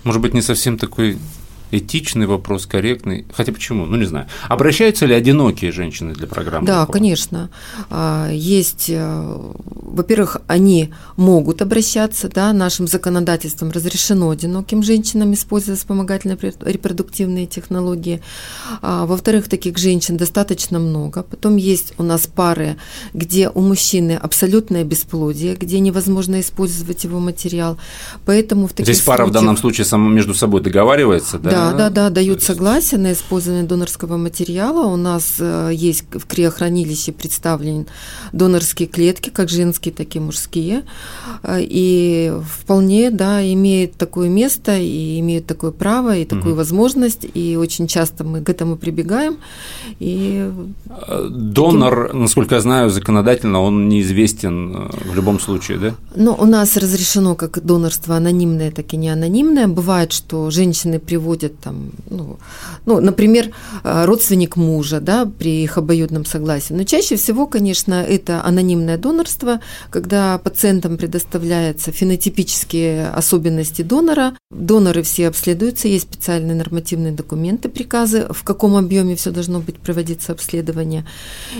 Может 0.04 0.23
быть, 0.23 0.35
не 0.35 0.42
совсем 0.42 0.78
такой 0.78 1.18
этичный 1.71 2.27
вопрос, 2.27 2.67
корректный. 2.67 3.27
Хотя 3.33 3.53
почему? 3.53 3.87
Ну, 3.87 3.97
не 3.97 4.07
знаю. 4.07 4.27
Обращаются 4.49 5.07
ли 5.07 5.15
одинокие 5.15 5.73
женщины 5.73 6.15
для 6.15 6.27
программы? 6.27 6.67
Да, 6.67 6.81
такого? 6.81 6.95
конечно. 6.95 7.51
А, 7.91 8.31
есть, 8.31 8.87
э, 8.89 9.53
во-первых, 9.65 10.39
они 10.47 10.93
могут 11.17 11.63
обращаться, 11.63 12.29
да, 12.29 12.53
нашим 12.53 12.87
законодательством 12.87 13.71
разрешено 13.71 14.31
одиноким 14.31 14.83
женщинам 14.83 15.35
использовать 15.35 15.81
вспомогательные 15.81 16.39
репродуктивные 16.61 17.47
технологии. 17.47 18.23
А, 18.83 19.07
во-вторых, 19.07 19.49
таких 19.49 19.79
женщин 19.79 20.17
достаточно 20.17 20.79
много. 20.79 21.23
Потом 21.23 21.57
есть 21.57 21.95
у 21.99 22.03
нас 22.03 22.27
пары, 22.27 22.77
где 23.13 23.51
у 23.51 23.61
мужчины 23.61 24.13
абсолютное 24.13 24.85
бесплодие, 24.85 25.57
где 25.57 25.81
невозможно 25.81 26.41
использовать 26.41 27.05
его 27.05 27.19
материал. 27.21 27.79
Поэтому 28.25 28.67
в 28.67 28.73
таких 28.73 28.95
Здесь 28.95 29.05
пара 29.05 29.25
случаях... 29.25 29.31
в 29.31 29.33
данном 29.35 29.57
случае 29.57 29.87
между 29.99 30.35
собой 30.35 30.61
договаривается, 30.61 31.39
да? 31.39 31.51
Да, 31.51 31.58
да, 31.73 31.91
да, 31.91 32.11
дают 32.11 32.43
согласие 32.43 33.00
на 33.00 33.12
использование 33.12 33.65
донорского 33.65 34.17
материала. 34.17 34.87
У 34.87 34.97
нас 34.97 35.37
э, 35.38 35.71
есть 35.73 36.05
в 36.12 36.27
криохранилище 36.27 37.12
представлены 37.12 37.87
донорские 38.33 38.88
клетки, 38.88 39.31
как 39.31 39.49
женские, 39.49 39.95
так 39.95 40.15
и 40.17 40.21
мужские. 40.21 40.85
Э, 41.43 41.59
и 41.61 42.33
вполне, 42.61 43.11
да, 43.11 43.43
имеют 43.53 43.95
такое 43.95 44.29
место 44.29 44.77
и 44.79 45.21
имеют 45.21 45.47
такое 45.47 45.71
право 45.71 46.17
и 46.17 46.25
такую 46.25 46.53
угу. 46.53 46.59
возможность. 46.59 47.27
И 47.35 47.57
очень 47.57 47.87
часто 47.87 48.25
мы 48.25 48.43
к 48.43 48.49
этому 48.49 48.77
прибегаем. 48.77 49.38
И 49.99 50.50
э, 50.88 51.29
Донор, 51.31 52.07
таким... 52.09 52.23
насколько 52.23 52.55
я 52.55 52.61
знаю, 52.61 52.91
законодательно 52.91 53.61
он 53.61 53.88
неизвестен 53.88 54.91
в 54.91 55.15
любом 55.15 55.41
случае, 55.41 55.79
да? 55.79 55.95
Ну, 56.15 56.37
у 56.38 56.47
нас 56.47 56.77
разрешено 56.77 57.35
как 57.35 57.65
донорство 57.65 58.17
анонимное, 58.17 58.71
так 58.71 58.93
и 58.95 58.97
не 58.97 59.09
анонимное. 59.09 59.69
Бывает, 59.69 60.12
что 60.12 60.50
женщины 60.50 60.99
приводят 60.99 61.48
будет 61.49 61.61
там, 61.61 61.90
ну, 62.11 62.38
ну, 62.87 63.00
например, 63.00 63.50
э, 63.85 64.05
родственник 64.05 64.57
мужа, 64.57 65.00
да, 65.00 65.26
при 65.26 65.62
их 65.62 65.78
обоюдном 65.78 66.25
согласии. 66.25 66.75
Но 66.75 66.85
чаще 66.85 67.17
всего, 67.17 67.47
конечно, 67.47 67.95
это 67.95 68.45
анонимное 68.45 68.99
донорство, 68.99 69.61
когда 69.90 70.38
пациентам 70.38 70.97
предоставляются 70.97 71.93
фенотипические 71.93 73.09
особенности 73.09 73.83
донора. 73.83 74.33
Доноры 74.50 75.02
все 75.02 75.28
обследуются, 75.28 75.88
есть 75.88 76.05
специальные 76.05 76.57
нормативные 76.57 77.12
документы, 77.12 77.69
приказы, 77.69 78.26
в 78.31 78.43
каком 78.43 78.76
объеме 78.76 79.14
все 79.14 79.31
должно 79.31 79.61
быть 79.61 79.76
проводиться 79.76 80.33
обследование. 80.33 81.05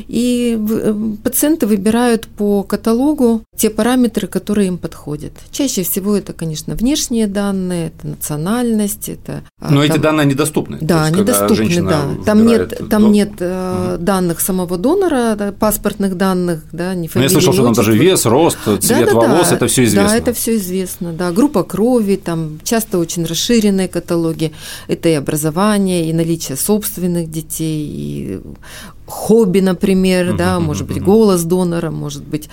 И 0.09 0.57
э, 0.59 0.95
пациенты 1.23 1.67
выбирают 1.67 2.27
по 2.27 2.63
каталогу 2.63 3.43
те 3.57 3.71
параметры, 3.71 4.27
которые 4.27 4.69
им 4.69 4.79
подходят. 4.79 5.33
Чаще 5.51 5.83
всего 5.83 6.17
это, 6.17 6.33
конечно, 6.33 6.75
внешние 6.75 7.27
данные, 7.27 7.89
это 7.89 8.07
национальность, 8.07 9.09
это 9.09 9.43
а, 9.61 9.73
но 9.79 9.87
там, 9.87 9.97
эти 9.97 10.03
данные 10.03 10.27
недоступны. 10.27 10.79
Да, 10.81 11.07
есть, 11.07 11.19
недоступны, 11.19 11.83
да. 11.83 12.03
Там 12.25 12.47
нет, 12.47 12.89
там 12.91 13.03
до... 13.05 13.09
нет 13.09 13.31
э, 13.39 13.95
угу. 13.95 14.03
данных 14.03 14.41
самого 14.41 14.77
донора, 14.77 15.35
да, 15.37 15.53
паспортных 15.53 16.17
данных, 16.17 16.63
да, 16.73 16.95
не 16.95 17.09
фамилии, 17.09 17.29
Но 17.29 17.35
я 17.35 17.41
слышал, 17.41 17.53
что 17.53 17.65
там 17.65 17.73
даже 17.73 17.97
вес, 17.97 18.27
рост, 18.27 18.59
цвет 18.65 19.07
да, 19.07 19.07
да, 19.07 19.15
волос, 19.15 19.49
да, 19.49 19.57
это 19.57 19.67
все 19.67 19.85
известно. 19.85 20.11
Да, 20.11 20.17
это 20.17 20.33
все 20.33 20.57
известно, 20.57 21.13
да. 21.13 21.31
Группа 21.33 21.63
крови, 21.63 22.17
там 22.17 22.59
часто 22.65 22.99
очень 22.99 23.25
расширенные 23.25 23.89
каталоги. 23.89 24.53
Это 24.89 25.09
и 25.09 25.13
образование, 25.15 26.09
и 26.09 26.13
наличие 26.13 26.57
собственных 26.57 27.31
детей, 27.31 27.87
и 27.89 28.41
хобби, 29.09 29.61
например, 29.61 30.37
да, 30.37 30.61
может 30.61 30.87
быть, 30.87 31.03
голос 31.03 31.45
донора, 31.45 31.91
может 31.91 32.25
быть, 32.25 32.49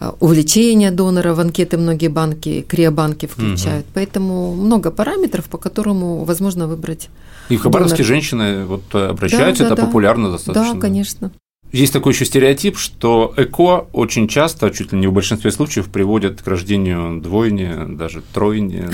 а, 0.00 0.14
увлечение 0.20 0.90
донора. 0.90 1.34
В 1.34 1.40
анкеты 1.40 1.78
многие 1.78 2.08
банки, 2.08 2.64
криобанки 2.68 3.26
включают. 3.26 3.86
Поэтому 3.94 4.54
много 4.54 4.90
параметров, 4.90 5.44
по 5.46 5.58
которому 5.58 6.24
возможно 6.24 6.66
выбрать. 6.66 7.08
И 7.48 7.56
в 7.56 7.62
Хабаровске 7.62 7.98
донора. 7.98 8.14
женщины 8.14 8.64
вот 8.64 8.94
обращаются, 8.94 9.64
да, 9.64 9.68
да, 9.70 9.74
это 9.74 9.82
да. 9.82 9.86
популярно 9.86 10.30
достаточно. 10.30 10.74
Да, 10.74 10.80
конечно. 10.80 11.30
Есть 11.74 11.92
такой 11.92 12.12
еще 12.12 12.24
стереотип, 12.24 12.78
что 12.78 13.34
ЭКО 13.36 13.88
очень 13.92 14.28
часто, 14.28 14.70
чуть 14.70 14.92
ли 14.92 14.98
не 15.00 15.08
в 15.08 15.12
большинстве 15.12 15.50
случаев, 15.50 15.88
приводит 15.88 16.40
к 16.40 16.46
рождению 16.46 17.20
двойни, 17.20 17.96
даже 17.96 18.22
тройни. 18.32 18.88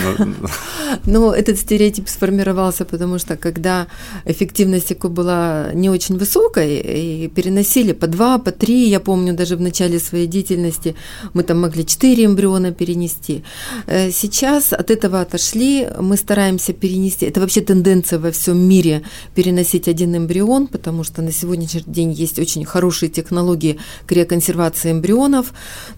Но 1.04 1.34
этот 1.34 1.58
стереотип 1.58 2.08
сформировался, 2.08 2.86
потому 2.86 3.18
что 3.18 3.36
когда 3.36 3.86
эффективность 4.24 4.92
ЭКО 4.92 5.10
была 5.10 5.72
не 5.74 5.90
очень 5.90 6.16
высокой, 6.16 6.78
и 6.78 7.28
переносили 7.28 7.92
по 7.92 8.06
два, 8.06 8.38
по 8.38 8.50
три, 8.50 8.88
я 8.88 8.98
помню, 8.98 9.34
даже 9.34 9.56
в 9.56 9.60
начале 9.60 9.98
своей 9.98 10.26
деятельности 10.26 10.96
мы 11.34 11.42
там 11.42 11.60
могли 11.60 11.84
четыре 11.84 12.24
эмбриона 12.24 12.72
перенести. 12.72 13.44
Э, 13.88 14.10
сейчас 14.10 14.72
от 14.72 14.90
этого 14.90 15.20
отошли, 15.20 15.86
мы 16.00 16.16
стараемся 16.16 16.72
перенести, 16.72 17.26
это 17.26 17.40
вообще 17.40 17.60
тенденция 17.60 18.18
во 18.18 18.30
всем 18.30 18.56
мире 18.56 19.02
переносить 19.34 19.86
один 19.86 20.16
эмбрион, 20.16 20.66
потому 20.66 21.04
что 21.04 21.20
на 21.20 21.30
сегодняшний 21.30 21.82
день 21.86 22.12
есть 22.12 22.38
очень 22.38 22.64
хорошие 22.70 23.10
технологии 23.10 23.78
криоконсервации 24.06 24.92
эмбрионов. 24.92 25.52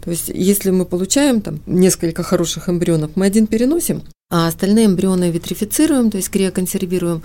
То 0.04 0.10
есть, 0.10 0.30
если 0.34 0.70
мы 0.70 0.84
получаем 0.84 1.40
там 1.40 1.60
несколько 1.66 2.22
хороших 2.22 2.68
эмбрионов, 2.68 3.10
мы 3.14 3.26
один 3.26 3.46
переносим, 3.46 4.02
а 4.32 4.48
остальные 4.48 4.86
эмбрионы 4.86 5.30
витрифицируем, 5.30 6.10
то 6.10 6.16
есть 6.16 6.30
криоконсервируем, 6.30 7.22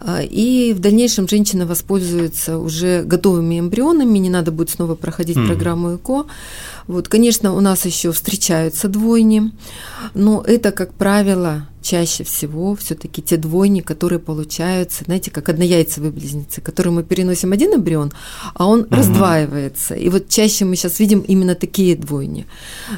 а, 0.00 0.22
и 0.22 0.72
в 0.72 0.78
дальнейшем 0.78 1.26
женщина 1.28 1.66
воспользуется 1.66 2.58
уже 2.58 3.02
готовыми 3.02 3.58
эмбрионами, 3.58 4.18
не 4.18 4.30
надо 4.30 4.52
будет 4.52 4.70
снова 4.70 4.94
проходить 4.94 5.36
mm-hmm. 5.36 5.46
программу 5.48 5.96
ЭКО. 5.96 6.26
Вот, 6.86 7.08
конечно, 7.08 7.54
у 7.54 7.60
нас 7.60 7.86
еще 7.86 8.12
встречаются 8.12 8.88
двойни, 8.88 9.52
но 10.14 10.42
это, 10.46 10.70
как 10.70 10.92
правило, 10.92 11.66
чаще 11.84 12.24
всего 12.24 12.74
все-таки 12.74 13.22
те 13.22 13.36
двойни, 13.36 13.80
которые 13.80 14.18
получаются, 14.18 15.04
знаете, 15.04 15.30
как 15.30 15.48
однояйцевые 15.48 16.10
близнецы, 16.10 16.60
которые 16.60 16.92
мы 16.92 17.02
переносим 17.02 17.52
один 17.52 17.74
эмбрион, 17.74 18.12
а 18.54 18.66
он 18.66 18.80
угу. 18.80 18.94
раздваивается. 18.94 19.94
И 19.94 20.08
вот 20.08 20.28
чаще 20.28 20.64
мы 20.64 20.76
сейчас 20.76 20.98
видим 20.98 21.20
именно 21.20 21.54
такие 21.54 21.94
двойни. 21.94 22.46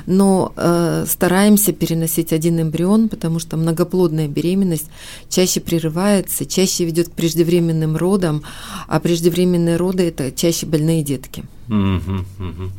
Но 0.06 0.52
э, 0.56 1.04
стараемся 1.08 1.72
переносить 1.72 2.32
один 2.32 2.60
эмбрион, 2.60 3.08
потому 3.08 3.40
что 3.40 3.56
многоплодная 3.56 4.28
беременность 4.28 4.86
чаще 5.28 5.60
прерывается, 5.60 6.46
чаще 6.46 6.84
ведет 6.84 7.08
к 7.08 7.12
преждевременным 7.12 7.96
родам, 7.96 8.42
а 8.86 9.00
преждевременные 9.00 9.76
роды 9.76 10.04
это 10.04 10.30
чаще 10.30 10.66
больные 10.66 11.02
детки. 11.02 11.44
Угу, 11.68 12.24
угу. 12.38 12.70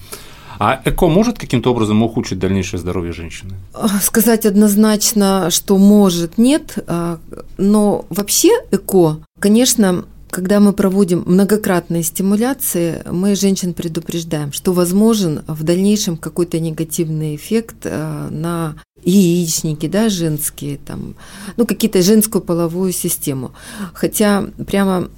А 0.60 0.82
ЭКО 0.84 1.08
может 1.08 1.38
каким-то 1.38 1.72
образом 1.72 2.02
ухудшить 2.04 2.40
дальнейшее 2.40 2.80
здоровье 2.80 3.14
женщины? 3.14 3.54
Сказать 4.02 4.46
однозначно, 4.46 5.50
что 5.52 5.78
может, 5.78 6.38
нет. 6.38 6.78
А, 6.88 7.20
но 7.58 8.06
вообще 8.10 8.50
ЭКО, 8.72 9.18
конечно, 9.40 10.06
когда 10.30 10.60
мы 10.60 10.74
проводим 10.74 11.24
многократные 11.26 12.04
стимуляции, 12.04 13.02
мы 13.10 13.36
женщин 13.36 13.74
предупреждаем, 13.74 14.52
что 14.52 14.74
возможен 14.74 15.44
в 15.48 15.64
дальнейшем 15.64 16.18
какой-то 16.18 16.60
негативный 16.60 17.36
эффект 17.36 17.86
а, 17.86 18.30
на 18.30 18.76
яичники, 19.04 19.88
да, 19.88 20.10
женские, 20.10 20.78
там, 20.78 21.16
ну, 21.56 21.66
какие-то 21.66 22.02
женскую 22.02 22.42
половую 22.42 22.92
систему. 22.92 23.52
Хотя 23.94 24.46
прямо 24.68 25.10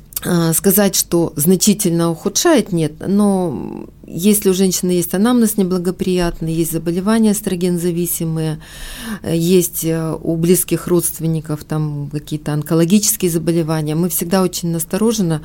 сказать, 0.53 0.95
что 0.95 1.33
значительно 1.35 2.11
ухудшает, 2.11 2.71
нет, 2.71 2.93
но 3.05 3.88
если 4.05 4.49
у 4.49 4.53
женщины 4.53 4.91
есть 4.91 5.13
анамнез 5.13 5.55
неблагоприятный, 5.57 6.51
есть 6.51 6.71
заболевания 6.71 7.31
эстрогензависимые, 7.31 8.59
есть 9.23 9.85
э, 9.85 10.17
у 10.21 10.35
близких 10.35 10.88
родственников 10.88 11.63
там 11.63 12.09
какие-то 12.11 12.53
онкологические 12.53 13.29
заболевания, 13.29 13.95
мы 13.95 14.09
всегда 14.09 14.41
очень 14.41 14.71
настороженно 14.71 15.43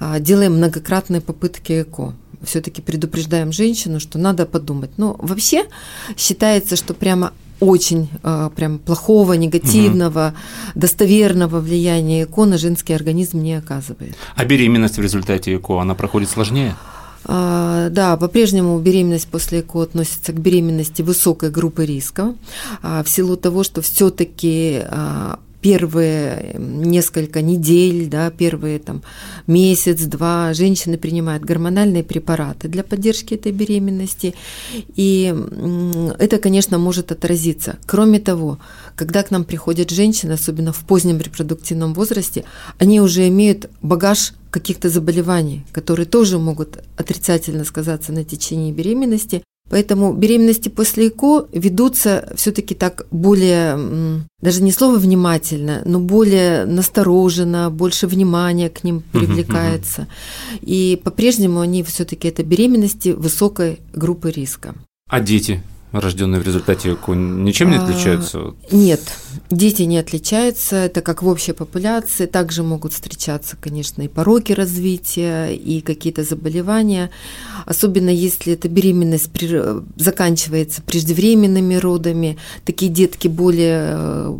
а, 0.00 0.18
делаем 0.18 0.56
многократные 0.56 1.20
попытки 1.20 1.82
ЭКО 1.82 2.14
все-таки 2.42 2.80
предупреждаем 2.82 3.52
женщину, 3.52 4.00
что 4.00 4.18
надо 4.18 4.46
подумать. 4.46 4.90
Но 4.96 5.14
вообще 5.18 5.64
считается, 6.16 6.76
что 6.76 6.94
прямо 6.94 7.32
очень 7.60 8.08
э, 8.22 8.50
прям 8.56 8.78
плохого, 8.78 9.34
негативного, 9.34 10.34
угу. 10.34 10.80
достоверного 10.80 11.60
влияния 11.60 12.24
ЭКО 12.24 12.46
на 12.46 12.58
женский 12.58 12.94
организм 12.94 13.42
не 13.42 13.54
оказывает. 13.54 14.16
А 14.34 14.44
беременность 14.44 14.96
в 14.96 15.02
результате 15.02 15.56
ЭКО, 15.56 15.80
она 15.80 15.94
проходит 15.94 16.28
сложнее? 16.28 16.74
А, 17.24 17.90
да, 17.90 18.16
по-прежнему 18.16 18.78
беременность 18.78 19.28
после 19.28 19.60
ЭКО 19.60 19.82
относится 19.82 20.32
к 20.32 20.40
беременности 20.40 21.02
высокой 21.02 21.50
группы 21.50 21.84
риска, 21.84 22.34
а, 22.82 23.02
в 23.02 23.08
силу 23.08 23.36
того, 23.36 23.62
что 23.62 23.82
все-таки 23.82 24.82
первые 25.60 26.54
несколько 26.58 27.42
недель, 27.42 28.08
да, 28.08 28.30
первые 28.30 28.78
там 28.78 29.02
месяц-два 29.46 30.54
женщины 30.54 30.96
принимают 30.96 31.44
гормональные 31.44 32.02
препараты 32.02 32.68
для 32.68 32.82
поддержки 32.82 33.34
этой 33.34 33.52
беременности, 33.52 34.34
и 34.96 35.34
это, 36.18 36.38
конечно, 36.38 36.78
может 36.78 37.12
отразиться. 37.12 37.76
Кроме 37.86 38.20
того, 38.20 38.58
когда 38.96 39.22
к 39.22 39.30
нам 39.30 39.44
приходят 39.44 39.90
женщины, 39.90 40.32
особенно 40.32 40.72
в 40.72 40.80
позднем 40.80 41.18
репродуктивном 41.18 41.94
возрасте, 41.94 42.44
они 42.78 43.00
уже 43.00 43.28
имеют 43.28 43.70
багаж 43.82 44.32
каких-то 44.50 44.88
заболеваний, 44.88 45.64
которые 45.72 46.06
тоже 46.06 46.38
могут 46.38 46.78
отрицательно 46.96 47.64
сказаться 47.64 48.12
на 48.12 48.24
течение 48.24 48.72
беременности, 48.72 49.42
Поэтому 49.70 50.12
беременности 50.12 50.68
после 50.68 51.08
ЭКО 51.08 51.46
ведутся 51.52 52.28
все-таки 52.34 52.74
так 52.74 53.06
более, 53.12 54.26
даже 54.42 54.62
не 54.62 54.72
слово 54.72 54.98
внимательно, 54.98 55.82
но 55.84 56.00
более 56.00 56.66
настороженно, 56.66 57.70
больше 57.70 58.08
внимания 58.08 58.68
к 58.68 58.82
ним 58.82 59.02
привлекается. 59.12 60.08
И 60.60 61.00
по-прежнему 61.02 61.60
они 61.60 61.84
все-таки 61.84 62.26
это 62.28 62.42
беременности 62.42 63.10
высокой 63.10 63.78
группы 63.94 64.30
риска. 64.30 64.74
А 65.08 65.20
дети? 65.20 65.62
рожденные 65.92 66.40
в 66.40 66.46
результате 66.46 66.92
ЭКО, 66.92 67.14
ничем 67.14 67.70
не 67.70 67.76
а, 67.76 67.82
отличаются? 67.82 68.54
Нет, 68.70 69.00
дети 69.50 69.82
не 69.82 69.98
отличаются. 69.98 70.76
Это 70.76 71.00
как 71.00 71.22
в 71.22 71.28
общей 71.28 71.52
популяции. 71.52 72.26
Также 72.26 72.62
могут 72.62 72.92
встречаться, 72.92 73.56
конечно, 73.60 74.02
и 74.02 74.08
пороки 74.08 74.52
развития, 74.52 75.48
и 75.48 75.80
какие-то 75.80 76.22
заболевания. 76.22 77.10
Особенно 77.66 78.10
если 78.10 78.54
эта 78.54 78.68
беременность 78.68 79.30
заканчивается 79.96 80.82
преждевременными 80.82 81.74
родами. 81.74 82.36
Такие 82.64 82.90
детки 82.90 83.28
более 83.28 83.94
э, 83.96 84.38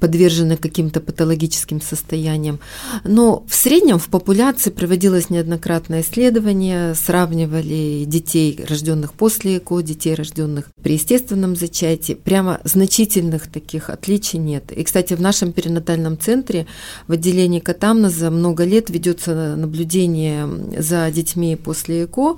подвержены 0.00 0.56
каким-то 0.56 1.00
патологическим 1.00 1.80
состояниям. 1.80 2.58
Но 3.04 3.44
в 3.46 3.54
среднем 3.54 3.98
в 3.98 4.08
популяции 4.08 4.70
проводилось 4.70 5.30
неоднократное 5.30 6.02
исследование, 6.02 6.94
сравнивали 6.94 8.04
детей, 8.06 8.58
рожденных 8.68 9.12
после 9.12 9.58
ЭКО, 9.58 9.82
детей, 9.82 10.14
рожденных 10.14 10.70
при 10.82 10.94
естественном 10.94 11.54
зачатии 11.56 12.14
прямо 12.14 12.60
значительных 12.64 13.46
таких 13.46 13.90
отличий 13.90 14.40
нет. 14.52 14.72
И, 14.72 14.82
кстати, 14.84 15.14
в 15.14 15.20
нашем 15.20 15.52
перинатальном 15.52 16.18
центре 16.18 16.66
в 17.08 17.12
отделении 17.12 17.60
Катамноза 17.60 18.30
много 18.30 18.64
лет 18.64 18.90
ведется 18.90 19.56
наблюдение 19.56 20.48
за 20.78 21.10
детьми 21.10 21.56
после 21.56 22.04
ЭКО, 22.04 22.36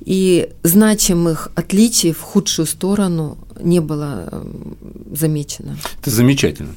и 0.00 0.48
значимых 0.62 1.48
отличий 1.54 2.12
в 2.12 2.20
худшую 2.20 2.66
сторону 2.66 3.36
не 3.60 3.80
было 3.80 4.44
замечено. 5.12 5.76
Это 6.00 6.10
замечательно. 6.10 6.74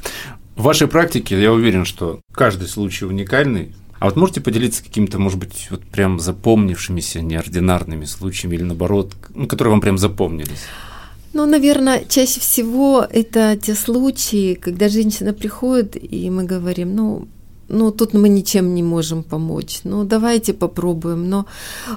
В 0.56 0.64
вашей 0.64 0.88
практике 0.88 1.42
я 1.42 1.52
уверен, 1.52 1.86
что 1.86 2.20
каждый 2.32 2.68
случай 2.68 3.06
уникальный, 3.06 3.74
а 4.00 4.06
вот 4.06 4.16
можете 4.16 4.42
поделиться 4.42 4.84
какими-то, 4.84 5.20
может 5.20 5.40
быть, 5.40 5.68
вот 5.72 5.82
прям 5.82 6.20
запомнившимися 6.20 7.22
неординарными 7.22 8.06
случаями 8.06 8.56
или 8.56 8.64
наоборот, 8.64 9.14
ну, 9.34 9.48
которые 9.48 9.72
вам 9.72 9.82
прям 9.82 9.98
запомнились? 9.98 10.66
Ну, 11.38 11.46
наверное, 11.46 12.04
чаще 12.10 12.40
всего 12.40 13.06
это 13.08 13.56
те 13.62 13.76
случаи, 13.76 14.56
когда 14.56 14.90
женщина 14.90 15.34
приходит, 15.34 15.96
и 15.96 16.32
мы 16.32 16.46
говорим, 16.46 16.96
ну, 16.96 17.28
ну, 17.70 17.92
тут 17.92 18.16
мы 18.16 18.28
ничем 18.28 18.74
не 18.74 18.82
можем 18.82 19.22
помочь. 19.22 19.82
Ну, 19.84 20.04
давайте 20.04 20.54
попробуем. 20.54 21.30
Но 21.30 21.46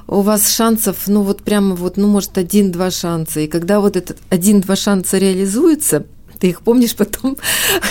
у 0.06 0.20
вас 0.20 0.50
шансов, 0.50 0.96
ну, 1.06 1.22
вот 1.22 1.42
прямо 1.42 1.74
вот, 1.74 1.96
ну, 1.96 2.06
может, 2.06 2.36
один-два 2.36 2.90
шанса. 2.90 3.40
И 3.40 3.46
когда 3.46 3.80
вот 3.80 3.96
этот 3.96 4.18
один-два 4.28 4.76
шанса 4.76 5.16
реализуется, 5.16 6.04
ты 6.38 6.50
их 6.50 6.60
помнишь 6.60 6.94
потом 6.94 7.38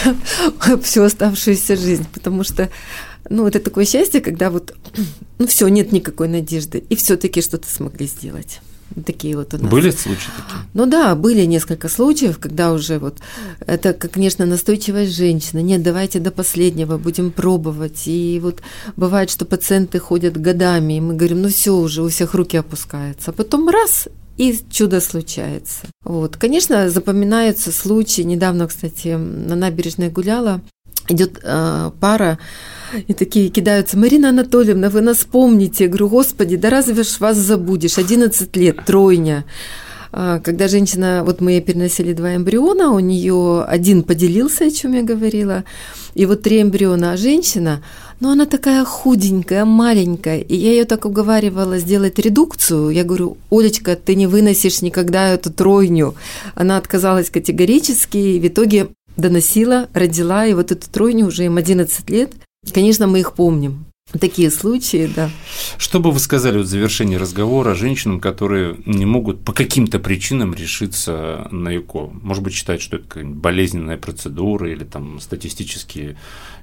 всю 0.84 1.02
оставшуюся 1.02 1.76
жизнь, 1.76 2.06
потому 2.14 2.44
что 2.44 2.70
ну, 3.28 3.48
это 3.48 3.60
такое 3.60 3.86
счастье, 3.86 4.22
когда 4.22 4.52
вот, 4.52 4.76
ну, 5.40 5.48
все, 5.48 5.68
нет 5.68 5.92
никакой 5.92 6.28
надежды, 6.28 6.84
и 6.90 6.96
все-таки 6.96 7.42
что-то 7.42 7.68
смогли 7.68 8.06
сделать. 8.06 8.62
Такие 9.06 9.38
вот 9.38 9.54
у 9.54 9.58
нас. 9.58 9.72
Были 9.72 9.92
случаи 9.92 10.30
такие? 10.36 10.66
Ну 10.74 10.86
да, 10.86 11.16
были 11.16 11.46
несколько 11.46 11.90
случаев, 11.90 12.40
когда 12.40 12.72
уже 12.74 13.00
вот 13.00 13.18
это, 13.66 13.94
конечно, 13.94 14.46
настойчивость 14.46 15.16
женщины. 15.16 15.62
Нет, 15.62 15.84
давайте 15.84 16.20
до 16.20 16.32
последнего 16.32 16.98
будем 16.98 17.32
пробовать. 17.32 18.08
И 18.08 18.40
вот 18.42 18.62
бывает, 18.96 19.30
что 19.30 19.46
пациенты 19.46 20.00
ходят 20.00 20.38
годами, 20.38 20.98
и 20.98 21.02
мы 21.02 21.16
говорим, 21.16 21.42
ну 21.42 21.50
все 21.50 21.76
уже, 21.76 22.02
у 22.02 22.10
всех 22.10 22.34
руки 22.34 22.58
опускаются. 22.58 23.32
А 23.32 23.34
потом 23.34 23.70
раз, 23.70 24.08
и 24.38 24.58
чудо 24.72 25.02
случается. 25.02 25.88
Вот. 26.04 26.38
Конечно, 26.38 26.90
запоминаются 26.90 27.72
случаи. 27.72 28.22
Недавно, 28.22 28.68
кстати, 28.68 29.10
на 29.10 29.56
набережной 29.56 30.10
гуляла, 30.10 30.62
идет 31.10 31.40
э, 31.44 31.92
пара, 32.00 32.40
И 33.08 33.14
такие 33.14 33.50
кидаются, 33.50 33.98
Марина 33.98 34.30
Анатольевна, 34.30 34.90
вы 34.90 35.02
нас 35.02 35.26
помните. 35.30 35.86
Я 35.86 35.90
говорю, 35.90 36.10
господи, 36.10 36.56
да 36.56 36.70
разве 36.70 37.04
ж 37.04 37.20
вас 37.20 37.38
забудешь? 37.38 37.98
11 37.98 38.56
лет, 38.56 38.86
тройня. 38.86 39.46
А, 40.12 40.40
когда 40.40 40.68
женщина, 40.68 41.24
вот 41.24 41.40
мы 41.40 41.52
ей 41.52 41.62
переносили 41.62 42.14
два 42.14 42.36
эмбриона, 42.36 42.92
у 42.92 43.00
нее 43.00 43.64
один 43.64 44.04
поделился, 44.04 44.66
о 44.66 44.72
чем 44.72 44.94
я 44.94 45.04
говорила, 45.04 45.66
и 46.16 46.26
вот 46.26 46.42
три 46.42 46.62
эмбриона, 46.62 47.14
а 47.14 47.18
женщина, 47.18 47.84
ну 48.20 48.32
она 48.32 48.46
такая 48.46 48.84
худенькая, 48.86 49.66
маленькая, 49.66 50.40
и 50.40 50.56
я 50.56 50.72
ее 50.72 50.86
так 50.86 51.06
уговаривала 51.06 51.78
сделать 51.78 52.18
редукцию. 52.18 52.90
Я 52.90 53.04
говорю, 53.04 53.38
Олечка, 53.52 53.96
ты 53.96 54.16
не 54.16 54.26
выносишь 54.26 54.82
никогда 54.82 55.30
эту 55.30 55.54
тройню. 55.54 56.16
Она 56.56 56.78
отказалась 56.78 57.30
категорически, 57.30 58.18
и 58.18 58.40
в 58.40 58.48
итоге 58.48 58.90
доносила, 59.16 59.90
родила, 59.94 60.46
и 60.46 60.54
вот 60.54 60.72
эту 60.72 60.90
тройню 60.90 61.28
уже 61.28 61.46
им 61.46 61.58
11 61.58 62.10
лет. 62.10 62.34
Конечно, 62.74 63.08
мы 63.08 63.20
их 63.20 63.34
помним. 63.34 63.86
Такие 64.20 64.50
случаи, 64.50 65.10
да. 65.16 65.30
Что 65.78 66.00
бы 66.00 66.12
вы 66.12 66.20
сказали 66.20 66.58
в 66.58 66.66
завершении 66.66 67.16
разговора 67.16 67.76
женщинам, 67.76 68.20
которые 68.20 68.78
не 68.86 69.06
могут 69.06 69.46
по 69.46 69.54
каким-то 69.54 70.00
причинам 70.00 70.56
решиться 70.56 71.48
на 71.52 71.78
ЭКО? 71.78 72.10
Может 72.24 72.44
быть, 72.44 72.54
считают, 72.54 72.82
что 72.82 72.98
это 72.98 73.24
болезненная 73.24 73.98
процедура 73.98 74.72
или 74.72 74.84
там 74.84 75.20
статистически 75.20 76.18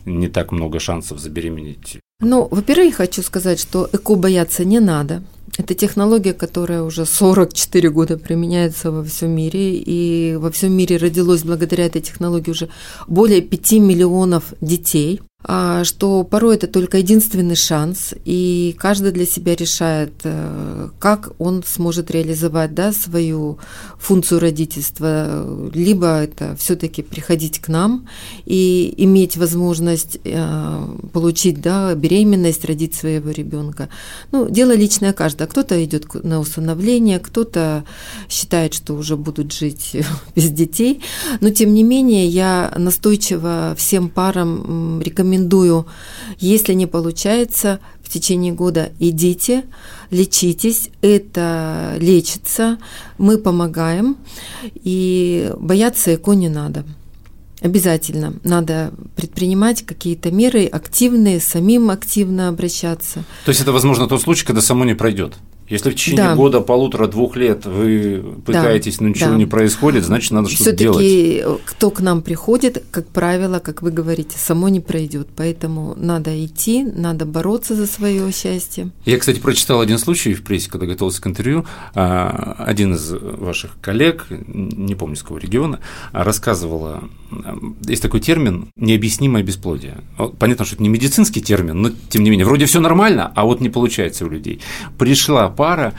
не 0.05 0.29
так 0.29 0.51
много 0.51 0.81
шансов 0.81 1.21
забеременеть? 1.21 2.01
Ну, 2.21 2.49
во-первых, 2.51 2.87
я 2.87 2.93
хочу 2.93 3.23
сказать, 3.23 3.61
что 3.61 3.89
ЭКО 3.93 4.17
бояться 4.17 4.65
не 4.65 4.81
надо. 4.81 5.23
Это 5.57 5.75
технология, 5.75 6.35
которая 6.35 6.83
уже 6.83 7.07
44 7.07 7.91
года 7.91 8.19
применяется 8.19 8.91
во 8.91 9.05
всем 9.05 9.31
мире, 9.31 9.77
и 9.77 10.37
во 10.37 10.51
всем 10.51 10.73
мире 10.73 10.97
родилось 10.97 11.45
благодаря 11.45 11.87
этой 11.87 12.03
технологии 12.03 12.51
уже 12.51 12.69
более 13.07 13.41
5 13.41 13.73
миллионов 13.73 14.53
детей. 14.61 15.21
А, 15.49 15.85
что 15.85 16.25
порой 16.25 16.57
это 16.57 16.67
только 16.67 16.99
единственный 16.99 17.55
шанс, 17.55 18.15
и 18.25 18.75
каждый 18.77 19.13
для 19.13 19.25
себя 19.25 19.55
решает, 19.55 20.13
э, 20.25 20.89
как 20.99 21.31
он 21.39 21.63
сможет 21.65 22.11
реализовать 22.11 22.75
да, 22.75 22.93
свою 22.93 23.59
функцию 23.97 24.41
родительства. 24.41 25.71
Либо 25.73 26.19
это 26.19 26.57
все-таки 26.57 27.03
приходить 27.03 27.61
к 27.61 27.69
нам 27.69 28.09
и 28.45 28.93
иметь 28.97 29.37
возможность 29.37 30.19
э, 30.25 30.89
получить 31.13 31.61
да, 31.61 31.95
беременность, 31.95 32.65
родить 32.65 32.97
своего 32.97 33.31
ребенка. 33.31 33.89
Ну, 34.33 34.51
дело 34.51 34.75
личное 34.75 35.13
каждого. 35.13 35.47
Кто-то 35.47 35.83
идет 35.85 36.13
на 36.25 36.41
усыновление, 36.41 37.21
кто-то 37.21 37.85
считает, 38.29 38.75
что 38.75 38.95
уже 38.95 39.17
будут 39.17 39.53
жить 39.53 39.97
без 40.35 40.51
детей. 40.51 41.03
Но 41.41 41.51
тем 41.51 41.73
не 41.73 41.85
менее, 41.85 42.27
я 42.27 42.75
настойчиво 42.77 43.77
всем 43.79 44.09
парам 44.09 45.01
рекомендую 45.01 45.36
рекомендую, 45.37 45.87
если 46.39 46.73
не 46.73 46.87
получается 46.87 47.81
в 48.03 48.09
течение 48.09 48.53
года, 48.53 48.93
идите, 48.99 49.65
лечитесь, 50.11 50.91
это 51.03 51.97
лечится, 51.99 52.79
мы 53.19 53.39
помогаем, 53.39 54.17
и 54.75 55.53
бояться 55.59 56.15
ЭКО 56.15 56.33
не 56.33 56.49
надо. 56.49 56.85
Обязательно 57.63 58.35
надо 58.45 58.93
предпринимать 59.17 59.83
какие-то 59.85 60.31
меры 60.31 60.67
активные, 60.67 61.41
самим 61.41 61.91
активно 61.91 62.49
обращаться. 62.49 63.25
То 63.45 63.49
есть 63.49 63.61
это, 63.61 63.73
возможно, 63.73 64.07
тот 64.07 64.21
случай, 64.23 64.45
когда 64.45 64.61
само 64.61 64.85
не 64.85 64.95
пройдет? 64.95 65.35
Если 65.69 65.91
в 65.91 65.95
течение 65.95 66.25
да. 66.25 66.35
года, 66.37 66.61
полутора, 66.61 67.07
двух 67.09 67.37
лет 67.37 67.67
вы 67.67 68.25
пытаетесь, 68.45 68.99
да. 68.99 69.05
но 69.05 69.09
ничего 69.11 69.31
да. 69.31 69.37
не 69.37 69.47
происходит, 69.47 70.05
значит, 70.05 70.31
надо 70.31 70.49
что-то 70.49 70.73
делать. 70.73 71.05
Все-таки 71.05 71.45
кто 71.65 71.91
к 71.91 72.01
нам 72.01 72.23
приходит, 72.23 72.85
как 72.91 73.09
правило, 73.09 73.59
как 73.59 73.83
вы 73.83 73.91
говорите, 73.91 74.39
само 74.39 74.69
не 74.69 74.81
пройдет. 74.81 75.29
Поэтому 75.35 75.95
надо 75.97 76.45
идти, 76.45 76.85
надо 76.85 77.27
бороться 77.27 77.75
за 77.75 77.87
свое 77.87 78.31
счастье. 78.33 78.91
Я, 79.05 79.19
кстати, 79.19 79.41
прочитал 79.41 79.81
один 79.81 79.99
случай 79.99 80.35
в 80.35 80.45
прессе, 80.45 80.71
когда 80.71 80.87
готовился 80.87 81.21
к 81.21 81.27
интервью. 81.27 81.67
А, 81.95 82.57
один 82.59 82.95
из 82.95 83.11
ваших 83.11 83.73
коллег, 83.81 84.27
не 84.29 84.95
помню 84.95 85.17
с 85.17 85.23
какого 85.23 85.39
региона, 85.39 85.81
рассказывала, 86.13 87.05
есть 87.87 88.03
такой 88.03 88.21
термин 88.21 88.69
необъяснимое 88.77 89.43
бесплодие. 89.43 89.99
Понятно, 90.39 90.65
что 90.65 90.75
это 90.77 90.83
не 90.83 90.89
медицинский 90.89 91.41
термин, 91.41 91.83
но 91.83 91.91
тем 92.09 92.23
не 92.23 92.31
менее, 92.31 92.47
вроде 92.47 92.67
все 92.67 92.81
нормально, 92.81 93.33
а 93.35 93.45
вот 93.45 93.61
не 93.61 93.69
получается 93.69 94.27
у 94.27 94.31
людей. 94.31 94.61
Пришла 94.99 95.49
пара, 95.57 95.95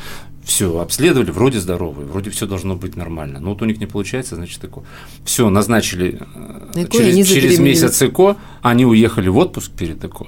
все, 0.47 0.79
обследовали, 0.79 1.29
вроде 1.29 1.59
здоровые, 1.59 2.07
вроде 2.07 2.29
все 2.29 2.47
должно 2.47 2.75
быть 2.75 2.95
нормально. 2.95 3.39
Но 3.39 3.49
вот 3.49 3.61
у 3.61 3.65
них 3.65 3.79
не 3.79 3.85
получается, 3.85 4.35
значит, 4.35 4.63
ЭКО. 4.63 4.83
Все, 5.25 5.49
назначили 5.49 6.21
э, 6.35 6.83
ЭКО, 6.83 6.97
через, 6.97 7.27
через 7.27 7.59
месяц 7.59 8.01
ЭКО, 8.01 8.37
они 8.61 8.85
уехали 8.85 9.27
в 9.27 9.37
отпуск 9.37 9.71
перед 9.71 10.03
ЭКО. 10.03 10.27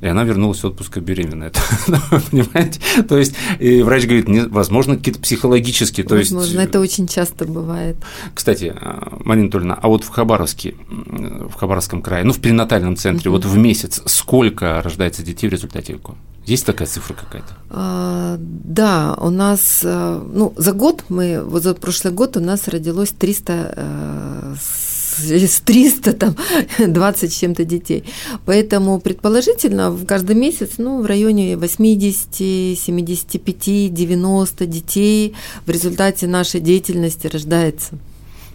И 0.00 0.06
она 0.06 0.22
вернулась 0.22 0.60
с 0.60 0.64
отпуска 0.64 1.00
беременная. 1.00 1.50
Понимаете? 2.30 2.80
То 3.08 3.18
есть 3.18 3.34
и 3.58 3.82
врач 3.82 4.04
говорит, 4.04 4.26
возможно, 4.50 4.96
какие-то 4.96 5.20
психологические. 5.20 6.06
То 6.06 6.14
возможно, 6.14 6.60
есть... 6.60 6.68
это 6.70 6.80
очень 6.80 7.08
часто 7.08 7.46
бывает. 7.46 7.96
Кстати, 8.32 8.72
а, 8.80 9.18
Марина 9.24 9.46
Анатольевна, 9.46 9.74
а 9.74 9.88
вот 9.88 10.04
в 10.04 10.08
Хабаровске, 10.08 10.74
в 10.88 11.52
Хабаровском 11.52 12.00
крае, 12.00 12.24
ну, 12.24 12.32
в 12.32 12.40
перинатальном 12.40 12.96
центре, 12.96 13.30
вот 13.30 13.44
в 13.44 13.56
месяц 13.56 14.00
сколько 14.06 14.80
рождается 14.82 15.22
детей 15.22 15.48
в 15.48 15.52
результате 15.52 15.94
ЭКО? 15.94 16.14
Есть 16.48 16.64
такая 16.64 16.88
цифра 16.88 17.12
какая-то? 17.12 17.54
А, 17.68 18.36
да, 18.40 19.14
у 19.20 19.28
нас, 19.28 19.80
э, 19.84 20.22
ну, 20.32 20.54
за 20.56 20.72
год 20.72 21.04
мы, 21.10 21.44
вот 21.44 21.62
за 21.62 21.74
прошлый 21.74 22.14
год 22.14 22.38
у 22.38 22.40
нас 22.40 22.68
родилось 22.68 23.10
300 23.10 23.74
э, 23.76 24.54
с 24.58 25.60
300, 25.60 26.12
там, 26.14 26.36
20 26.78 27.30
с 27.30 27.36
чем-то 27.36 27.64
детей. 27.64 28.04
Поэтому 28.46 28.98
предположительно 28.98 29.90
в 29.90 30.06
каждый 30.06 30.36
месяц 30.36 30.78
ну, 30.78 31.02
в 31.02 31.06
районе 31.06 31.58
80, 31.58 32.78
75, 32.78 33.92
90 33.92 34.66
детей 34.66 35.34
в 35.66 35.70
результате 35.70 36.26
нашей 36.26 36.60
деятельности 36.60 37.26
рождается. 37.26 37.98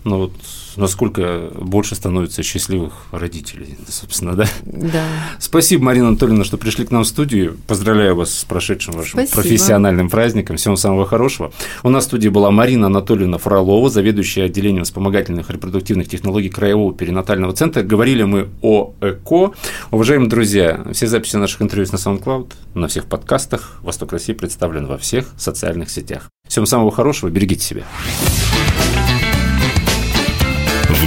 Ну 0.03 0.17
вот 0.17 0.33
насколько 0.75 1.51
больше 1.59 1.95
становится 1.95 2.43
счастливых 2.43 2.93
родителей, 3.11 3.77
собственно, 3.87 4.35
да? 4.35 4.47
Да. 4.65 5.05
Спасибо, 5.39 5.83
Марина 5.83 6.09
Анатольевна, 6.09 6.43
что 6.43 6.57
пришли 6.57 6.85
к 6.85 6.91
нам 6.91 7.03
в 7.03 7.07
студию. 7.07 7.57
Поздравляю 7.67 8.15
вас 8.15 8.33
с 8.39 8.43
прошедшим 8.43 8.95
вашим 8.95 9.19
Спасибо. 9.19 9.41
профессиональным 9.41 10.09
праздником. 10.09 10.57
Всего 10.57 10.75
самого 10.75 11.05
хорошего. 11.05 11.53
У 11.83 11.89
нас 11.89 12.03
в 12.03 12.07
студии 12.07 12.29
была 12.29 12.51
Марина 12.51 12.87
Анатольевна 12.87 13.37
Фролова, 13.37 13.89
заведующая 13.89 14.45
отделением 14.45 14.83
вспомогательных 14.83 15.49
репродуктивных 15.49 16.09
технологий 16.09 16.49
Краевого 16.49 16.93
перинатального 16.93 17.53
центра. 17.53 17.81
Говорили 17.83 18.23
мы 18.23 18.49
о 18.61 18.93
ЭКО. 19.01 19.53
Уважаемые 19.91 20.29
друзья, 20.29 20.83
все 20.91 21.07
записи 21.07 21.37
наших 21.37 21.61
интервью 21.61 21.87
на 21.91 21.97
SoundCloud, 21.97 22.51
на 22.73 22.87
всех 22.87 23.05
подкастах. 23.05 23.79
«Восток 23.83 24.11
России» 24.11 24.33
представлен 24.33 24.85
во 24.87 24.97
всех 24.97 25.27
социальных 25.37 25.89
сетях. 25.89 26.29
Всем 26.47 26.65
самого 26.65 26.91
хорошего, 26.91 27.29
берегите 27.29 27.63
себя. 27.63 27.83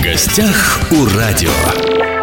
Гостях 0.06 0.82
у 0.92 1.04
радио. 1.18 2.15